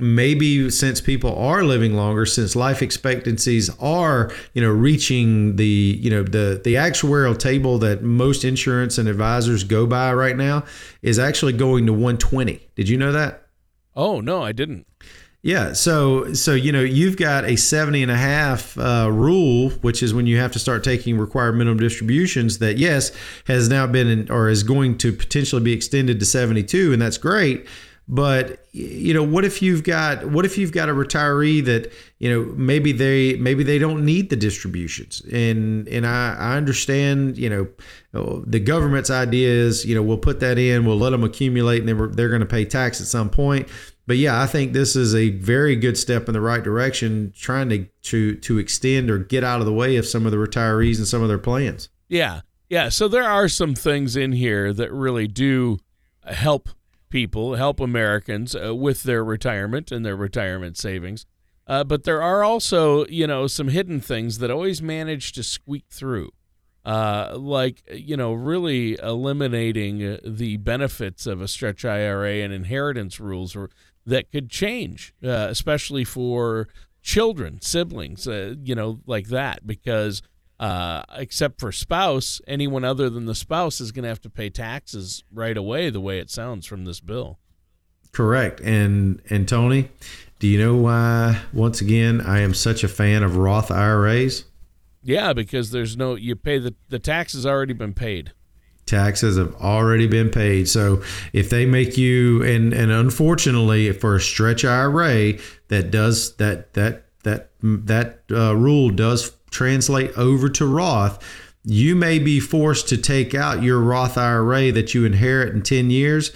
maybe 0.00 0.70
since 0.70 1.00
people 1.00 1.36
are 1.36 1.62
living 1.62 1.94
longer 1.94 2.26
since 2.26 2.56
life 2.56 2.82
expectancies 2.82 3.70
are 3.78 4.32
you 4.54 4.62
know 4.62 4.70
reaching 4.70 5.56
the 5.56 5.98
you 6.00 6.10
know 6.10 6.22
the 6.22 6.60
the 6.64 6.74
actuarial 6.74 7.36
table 7.38 7.78
that 7.78 8.02
most 8.02 8.44
insurance 8.44 8.98
and 8.98 9.08
advisors 9.08 9.64
go 9.64 9.86
by 9.86 10.12
right 10.12 10.36
now 10.36 10.64
is 11.02 11.18
actually 11.18 11.52
going 11.52 11.86
to 11.86 11.92
120 11.92 12.68
did 12.74 12.88
you 12.88 12.96
know 12.96 13.12
that? 13.12 13.46
Oh 13.94 14.20
no 14.20 14.42
i 14.42 14.52
didn't. 14.52 14.86
Yeah 15.42 15.72
so 15.72 16.34
so 16.34 16.54
you 16.54 16.70
know 16.70 16.82
you've 16.82 17.16
got 17.16 17.44
a 17.44 17.56
70 17.56 18.02
and 18.02 18.10
a 18.10 18.16
half 18.16 18.76
uh, 18.78 19.08
rule 19.10 19.70
which 19.80 20.02
is 20.02 20.12
when 20.12 20.26
you 20.26 20.36
have 20.36 20.52
to 20.52 20.58
start 20.58 20.84
taking 20.84 21.16
required 21.16 21.52
minimum 21.52 21.78
distributions 21.78 22.58
that 22.58 22.76
yes 22.76 23.10
has 23.46 23.68
now 23.68 23.86
been 23.86 24.06
in, 24.08 24.30
or 24.30 24.48
is 24.50 24.62
going 24.62 24.98
to 24.98 25.12
potentially 25.12 25.62
be 25.62 25.72
extended 25.72 26.20
to 26.20 26.26
72 26.26 26.92
and 26.92 27.00
that's 27.00 27.16
great 27.16 27.66
but 28.12 28.66
you 28.72 29.14
know 29.14 29.22
what 29.22 29.44
if 29.44 29.62
you've 29.62 29.84
got 29.84 30.24
what 30.26 30.44
if 30.44 30.58
you've 30.58 30.72
got 30.72 30.88
a 30.88 30.92
retiree 30.92 31.64
that 31.64 31.92
you 32.18 32.28
know 32.28 32.52
maybe 32.56 32.90
they 32.90 33.36
maybe 33.36 33.62
they 33.62 33.78
don't 33.78 34.04
need 34.04 34.30
the 34.30 34.36
distributions? 34.36 35.22
And 35.32 35.86
and 35.86 36.04
i, 36.04 36.34
I 36.34 36.56
understand 36.56 37.38
you 37.38 37.48
know 37.48 38.42
the 38.44 38.58
government's 38.58 39.10
idea 39.10 39.48
is 39.48 39.84
you 39.84 39.94
know 39.94 40.02
we'll 40.02 40.18
put 40.18 40.40
that 40.40 40.58
in 40.58 40.84
we'll 40.84 40.98
let 40.98 41.10
them 41.10 41.22
accumulate 41.22 41.78
and 41.78 41.88
then 41.88 41.96
they're 41.96 42.08
they're 42.08 42.28
going 42.28 42.40
to 42.40 42.46
pay 42.46 42.64
tax 42.64 43.00
at 43.00 43.06
some 43.06 43.30
point. 43.30 43.68
But 44.08 44.16
yeah 44.16 44.42
i 44.42 44.46
think 44.46 44.72
this 44.72 44.96
is 44.96 45.14
a 45.14 45.30
very 45.30 45.76
good 45.76 45.96
step 45.96 46.26
in 46.26 46.32
the 46.32 46.40
right 46.40 46.64
direction 46.64 47.32
trying 47.36 47.68
to 47.68 47.86
to 48.02 48.34
to 48.38 48.58
extend 48.58 49.08
or 49.08 49.18
get 49.18 49.44
out 49.44 49.60
of 49.60 49.66
the 49.66 49.72
way 49.72 49.94
of 49.96 50.04
some 50.04 50.26
of 50.26 50.32
the 50.32 50.38
retirees 50.38 50.98
and 50.98 51.06
some 51.06 51.22
of 51.22 51.28
their 51.28 51.38
plans. 51.38 51.88
Yeah. 52.08 52.40
Yeah. 52.68 52.88
So 52.88 53.06
there 53.06 53.22
are 53.22 53.48
some 53.48 53.76
things 53.76 54.16
in 54.16 54.32
here 54.32 54.72
that 54.72 54.92
really 54.92 55.28
do 55.28 55.78
help 56.24 56.70
people, 57.10 57.56
help 57.56 57.80
Americans 57.80 58.54
uh, 58.54 58.74
with 58.74 59.02
their 59.02 59.22
retirement 59.22 59.92
and 59.92 60.04
their 60.04 60.16
retirement 60.16 60.76
savings. 60.78 61.26
Uh, 61.66 61.84
but 61.84 62.04
there 62.04 62.22
are 62.22 62.42
also, 62.42 63.06
you 63.06 63.26
know, 63.26 63.46
some 63.46 63.68
hidden 63.68 64.00
things 64.00 64.38
that 64.38 64.50
always 64.50 64.80
manage 64.80 65.32
to 65.32 65.42
squeak 65.42 65.84
through, 65.90 66.30
uh, 66.84 67.36
like, 67.36 67.82
you 67.92 68.16
know, 68.16 68.32
really 68.32 68.98
eliminating 69.02 70.02
uh, 70.02 70.16
the 70.24 70.56
benefits 70.56 71.26
of 71.26 71.40
a 71.40 71.46
stretch 71.46 71.84
IRA 71.84 72.36
and 72.36 72.52
inheritance 72.52 73.20
rules 73.20 73.54
or, 73.54 73.70
that 74.06 74.32
could 74.32 74.50
change, 74.50 75.14
uh, 75.22 75.46
especially 75.50 76.04
for 76.04 76.68
children, 77.02 77.60
siblings, 77.60 78.26
uh, 78.26 78.54
you 78.62 78.74
know, 78.74 79.00
like 79.06 79.28
that, 79.28 79.66
because 79.66 80.22
uh, 80.60 81.02
except 81.16 81.58
for 81.58 81.72
spouse, 81.72 82.40
anyone 82.46 82.84
other 82.84 83.08
than 83.08 83.24
the 83.24 83.34
spouse 83.34 83.80
is 83.80 83.92
going 83.92 84.02
to 84.02 84.10
have 84.10 84.20
to 84.20 84.28
pay 84.28 84.50
taxes 84.50 85.24
right 85.32 85.56
away. 85.56 85.88
The 85.88 86.02
way 86.02 86.18
it 86.18 86.30
sounds 86.30 86.66
from 86.66 86.84
this 86.84 87.00
bill. 87.00 87.38
Correct. 88.12 88.60
And 88.60 89.22
and 89.30 89.48
Tony, 89.48 89.88
do 90.38 90.46
you 90.46 90.58
know 90.58 90.76
why? 90.76 91.40
Once 91.54 91.80
again, 91.80 92.20
I 92.20 92.40
am 92.40 92.52
such 92.52 92.84
a 92.84 92.88
fan 92.88 93.22
of 93.22 93.36
Roth 93.38 93.70
IRAs. 93.70 94.44
Yeah, 95.02 95.32
because 95.32 95.70
there's 95.70 95.96
no 95.96 96.14
you 96.14 96.36
pay 96.36 96.58
the 96.58 96.74
the 96.90 96.98
tax 96.98 97.32
has 97.32 97.46
already 97.46 97.72
been 97.72 97.94
paid. 97.94 98.32
Taxes 98.84 99.38
have 99.38 99.54
already 99.54 100.08
been 100.08 100.28
paid. 100.28 100.68
So 100.68 101.02
if 101.32 101.48
they 101.48 101.64
make 101.64 101.96
you 101.96 102.42
and 102.42 102.74
and 102.74 102.90
unfortunately 102.90 103.90
for 103.92 104.16
a 104.16 104.20
stretch 104.20 104.66
IRA 104.66 105.34
that 105.68 105.90
does 105.90 106.36
that 106.36 106.74
that 106.74 107.06
that 107.22 107.50
that 107.62 108.24
uh, 108.30 108.54
rule 108.56 108.90
does 108.90 109.30
translate 109.50 110.16
over 110.16 110.48
to 110.48 110.66
Roth, 110.66 111.22
you 111.64 111.94
may 111.94 112.18
be 112.18 112.40
forced 112.40 112.88
to 112.88 112.96
take 112.96 113.34
out 113.34 113.62
your 113.62 113.80
Roth 113.80 114.16
IRA 114.16 114.72
that 114.72 114.94
you 114.94 115.04
inherit 115.04 115.54
in 115.54 115.62
10 115.62 115.90
years. 115.90 116.32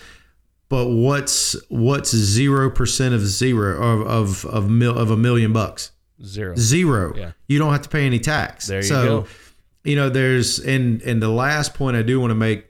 But 0.68 0.88
what's 0.88 1.54
what's 1.68 2.10
zero 2.14 2.70
percent 2.70 3.14
of 3.14 3.20
zero 3.20 3.80
of 3.80 4.06
of 4.06 4.44
of, 4.46 4.70
mil, 4.70 4.98
of 4.98 5.10
a 5.10 5.16
million 5.16 5.52
bucks? 5.52 5.92
Zero. 6.24 6.56
Zero. 6.56 7.14
Yeah. 7.14 7.32
You 7.46 7.58
don't 7.58 7.70
have 7.70 7.82
to 7.82 7.88
pay 7.88 8.06
any 8.06 8.18
tax. 8.18 8.66
There 8.66 8.78
you 8.78 8.82
so, 8.82 9.04
go. 9.04 9.26
You 9.84 9.96
know, 9.96 10.08
there's 10.08 10.58
and 10.58 11.02
and 11.02 11.22
the 11.22 11.28
last 11.28 11.74
point 11.74 11.96
I 11.96 12.02
do 12.02 12.18
want 12.18 12.30
to 12.30 12.34
make 12.34 12.66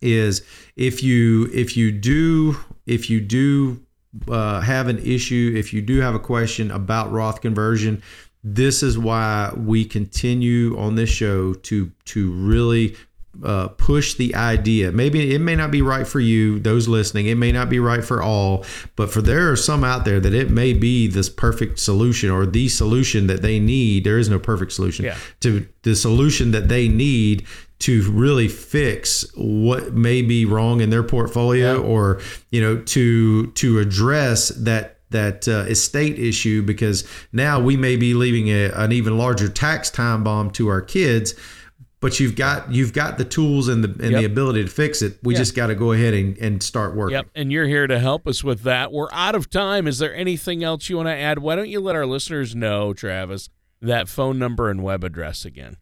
is 0.00 0.42
if 0.76 1.02
you 1.02 1.50
if 1.52 1.76
you 1.76 1.92
do 1.92 2.56
if 2.86 3.10
you 3.10 3.20
do 3.20 3.84
uh, 4.28 4.60
have 4.60 4.88
an 4.88 4.98
issue, 4.98 5.54
if 5.56 5.72
you 5.72 5.82
do 5.82 6.00
have 6.00 6.14
a 6.14 6.18
question 6.18 6.70
about 6.70 7.12
Roth 7.12 7.40
conversion, 7.40 8.02
this 8.42 8.82
is 8.82 8.98
why 8.98 9.52
we 9.56 9.84
continue 9.84 10.78
on 10.78 10.94
this 10.94 11.10
show 11.10 11.54
to 11.54 11.90
to 12.06 12.32
really 12.32 12.96
uh, 13.44 13.68
push 13.68 14.14
the 14.14 14.34
idea. 14.34 14.92
Maybe 14.92 15.34
it 15.34 15.40
may 15.40 15.54
not 15.54 15.70
be 15.70 15.82
right 15.82 16.06
for 16.06 16.20
you, 16.20 16.58
those 16.58 16.88
listening. 16.88 17.26
It 17.26 17.36
may 17.36 17.52
not 17.52 17.68
be 17.68 17.78
right 17.78 18.04
for 18.04 18.22
all, 18.22 18.64
but 18.96 19.10
for 19.10 19.22
there 19.22 19.50
are 19.50 19.56
some 19.56 19.84
out 19.84 20.04
there 20.04 20.20
that 20.20 20.34
it 20.34 20.50
may 20.50 20.72
be 20.72 21.06
this 21.06 21.28
perfect 21.28 21.78
solution 21.78 22.30
or 22.30 22.44
the 22.44 22.68
solution 22.68 23.28
that 23.28 23.42
they 23.42 23.60
need. 23.60 24.04
There 24.04 24.18
is 24.18 24.28
no 24.28 24.38
perfect 24.38 24.72
solution. 24.72 25.04
Yeah. 25.04 25.16
To 25.40 25.66
the 25.82 25.94
solution 25.94 26.50
that 26.50 26.68
they 26.68 26.88
need 26.88 27.46
to 27.80 28.10
really 28.10 28.48
fix 28.48 29.24
what 29.34 29.94
may 29.94 30.20
be 30.20 30.44
wrong 30.44 30.80
in 30.80 30.90
their 30.90 31.02
portfolio, 31.02 31.74
yeah. 31.74 31.88
or 31.88 32.20
you 32.50 32.60
know, 32.60 32.78
to 32.78 33.46
to 33.52 33.78
address 33.78 34.48
that 34.48 34.99
that 35.10 35.46
uh, 35.48 35.64
estate 35.68 36.18
issue 36.18 36.62
because 36.62 37.06
now 37.32 37.60
we 37.60 37.76
may 37.76 37.96
be 37.96 38.14
leaving 38.14 38.48
a, 38.48 38.70
an 38.70 38.92
even 38.92 39.18
larger 39.18 39.48
tax 39.48 39.90
time 39.90 40.24
bomb 40.24 40.50
to 40.50 40.68
our 40.68 40.80
kids 40.80 41.34
but 42.00 42.18
you've 42.18 42.34
got 42.34 42.72
you've 42.72 42.92
got 42.92 43.18
the 43.18 43.24
tools 43.24 43.68
and 43.68 43.84
the 43.84 43.88
and 44.02 44.12
yep. 44.12 44.20
the 44.20 44.24
ability 44.24 44.64
to 44.64 44.70
fix 44.70 45.02
it. 45.02 45.18
We 45.22 45.34
yep. 45.34 45.40
just 45.40 45.54
got 45.54 45.66
to 45.66 45.74
go 45.74 45.92
ahead 45.92 46.14
and, 46.14 46.36
and 46.38 46.62
start 46.62 46.96
working. 46.96 47.14
Yep 47.14 47.28
and 47.34 47.52
you're 47.52 47.66
here 47.66 47.86
to 47.86 47.98
help 47.98 48.26
us 48.26 48.42
with 48.42 48.62
that. 48.62 48.90
We're 48.90 49.12
out 49.12 49.34
of 49.34 49.50
time. 49.50 49.86
Is 49.86 49.98
there 49.98 50.14
anything 50.14 50.64
else 50.64 50.88
you 50.88 50.96
want 50.96 51.08
to 51.08 51.14
add? 51.14 51.38
Why 51.40 51.56
don't 51.56 51.68
you 51.68 51.80
let 51.80 51.94
our 51.94 52.06
listeners 52.06 52.54
know 52.54 52.92
travis 52.94 53.50
that 53.82 54.08
phone 54.08 54.38
number 54.38 54.70
and 54.70 54.82
web 54.82 55.04
address 55.04 55.44
again 55.44 55.76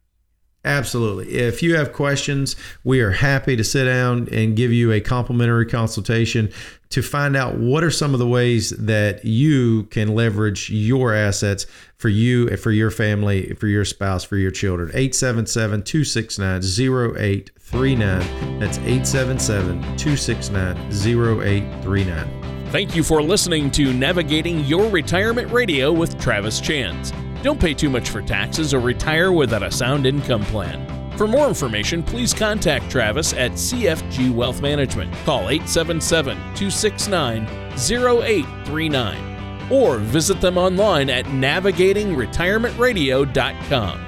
Absolutely. 0.64 1.34
If 1.34 1.62
you 1.62 1.76
have 1.76 1.92
questions, 1.92 2.56
we 2.82 3.00
are 3.00 3.12
happy 3.12 3.54
to 3.56 3.64
sit 3.64 3.84
down 3.84 4.28
and 4.32 4.56
give 4.56 4.72
you 4.72 4.92
a 4.92 5.00
complimentary 5.00 5.66
consultation 5.66 6.50
to 6.90 7.02
find 7.02 7.36
out 7.36 7.56
what 7.58 7.84
are 7.84 7.90
some 7.90 8.12
of 8.12 8.18
the 8.18 8.26
ways 8.26 8.70
that 8.70 9.24
you 9.24 9.84
can 9.84 10.14
leverage 10.14 10.70
your 10.70 11.14
assets 11.14 11.66
for 11.96 12.08
you, 12.08 12.54
for 12.56 12.72
your 12.72 12.90
family, 12.90 13.54
for 13.54 13.66
your 13.66 13.84
spouse, 13.84 14.24
for 14.24 14.36
your 14.36 14.50
children. 14.50 14.90
877 14.94 15.82
269 15.82 16.62
0839. 16.62 18.58
That's 18.58 18.78
877 18.78 19.80
269 19.96 20.76
0839. 20.76 22.48
Thank 22.70 22.94
you 22.94 23.02
for 23.02 23.22
listening 23.22 23.70
to 23.72 23.94
Navigating 23.94 24.60
Your 24.64 24.90
Retirement 24.90 25.50
Radio 25.50 25.92
with 25.92 26.18
Travis 26.18 26.60
Chance. 26.60 27.12
Don't 27.42 27.60
pay 27.60 27.74
too 27.74 27.90
much 27.90 28.10
for 28.10 28.20
taxes 28.20 28.74
or 28.74 28.80
retire 28.80 29.32
without 29.32 29.62
a 29.62 29.70
sound 29.70 30.04
income 30.06 30.42
plan. 30.44 30.84
For 31.16 31.26
more 31.26 31.48
information, 31.48 32.02
please 32.02 32.34
contact 32.34 32.90
Travis 32.90 33.32
at 33.32 33.52
CFG 33.52 34.30
Wealth 34.32 34.60
Management. 34.62 35.12
Call 35.24 35.48
877 35.50 36.36
269 36.54 37.46
0839 37.76 39.70
or 39.70 39.98
visit 39.98 40.40
them 40.40 40.56
online 40.58 41.08
at 41.10 41.26
navigatingretirementradio.com. 41.26 44.07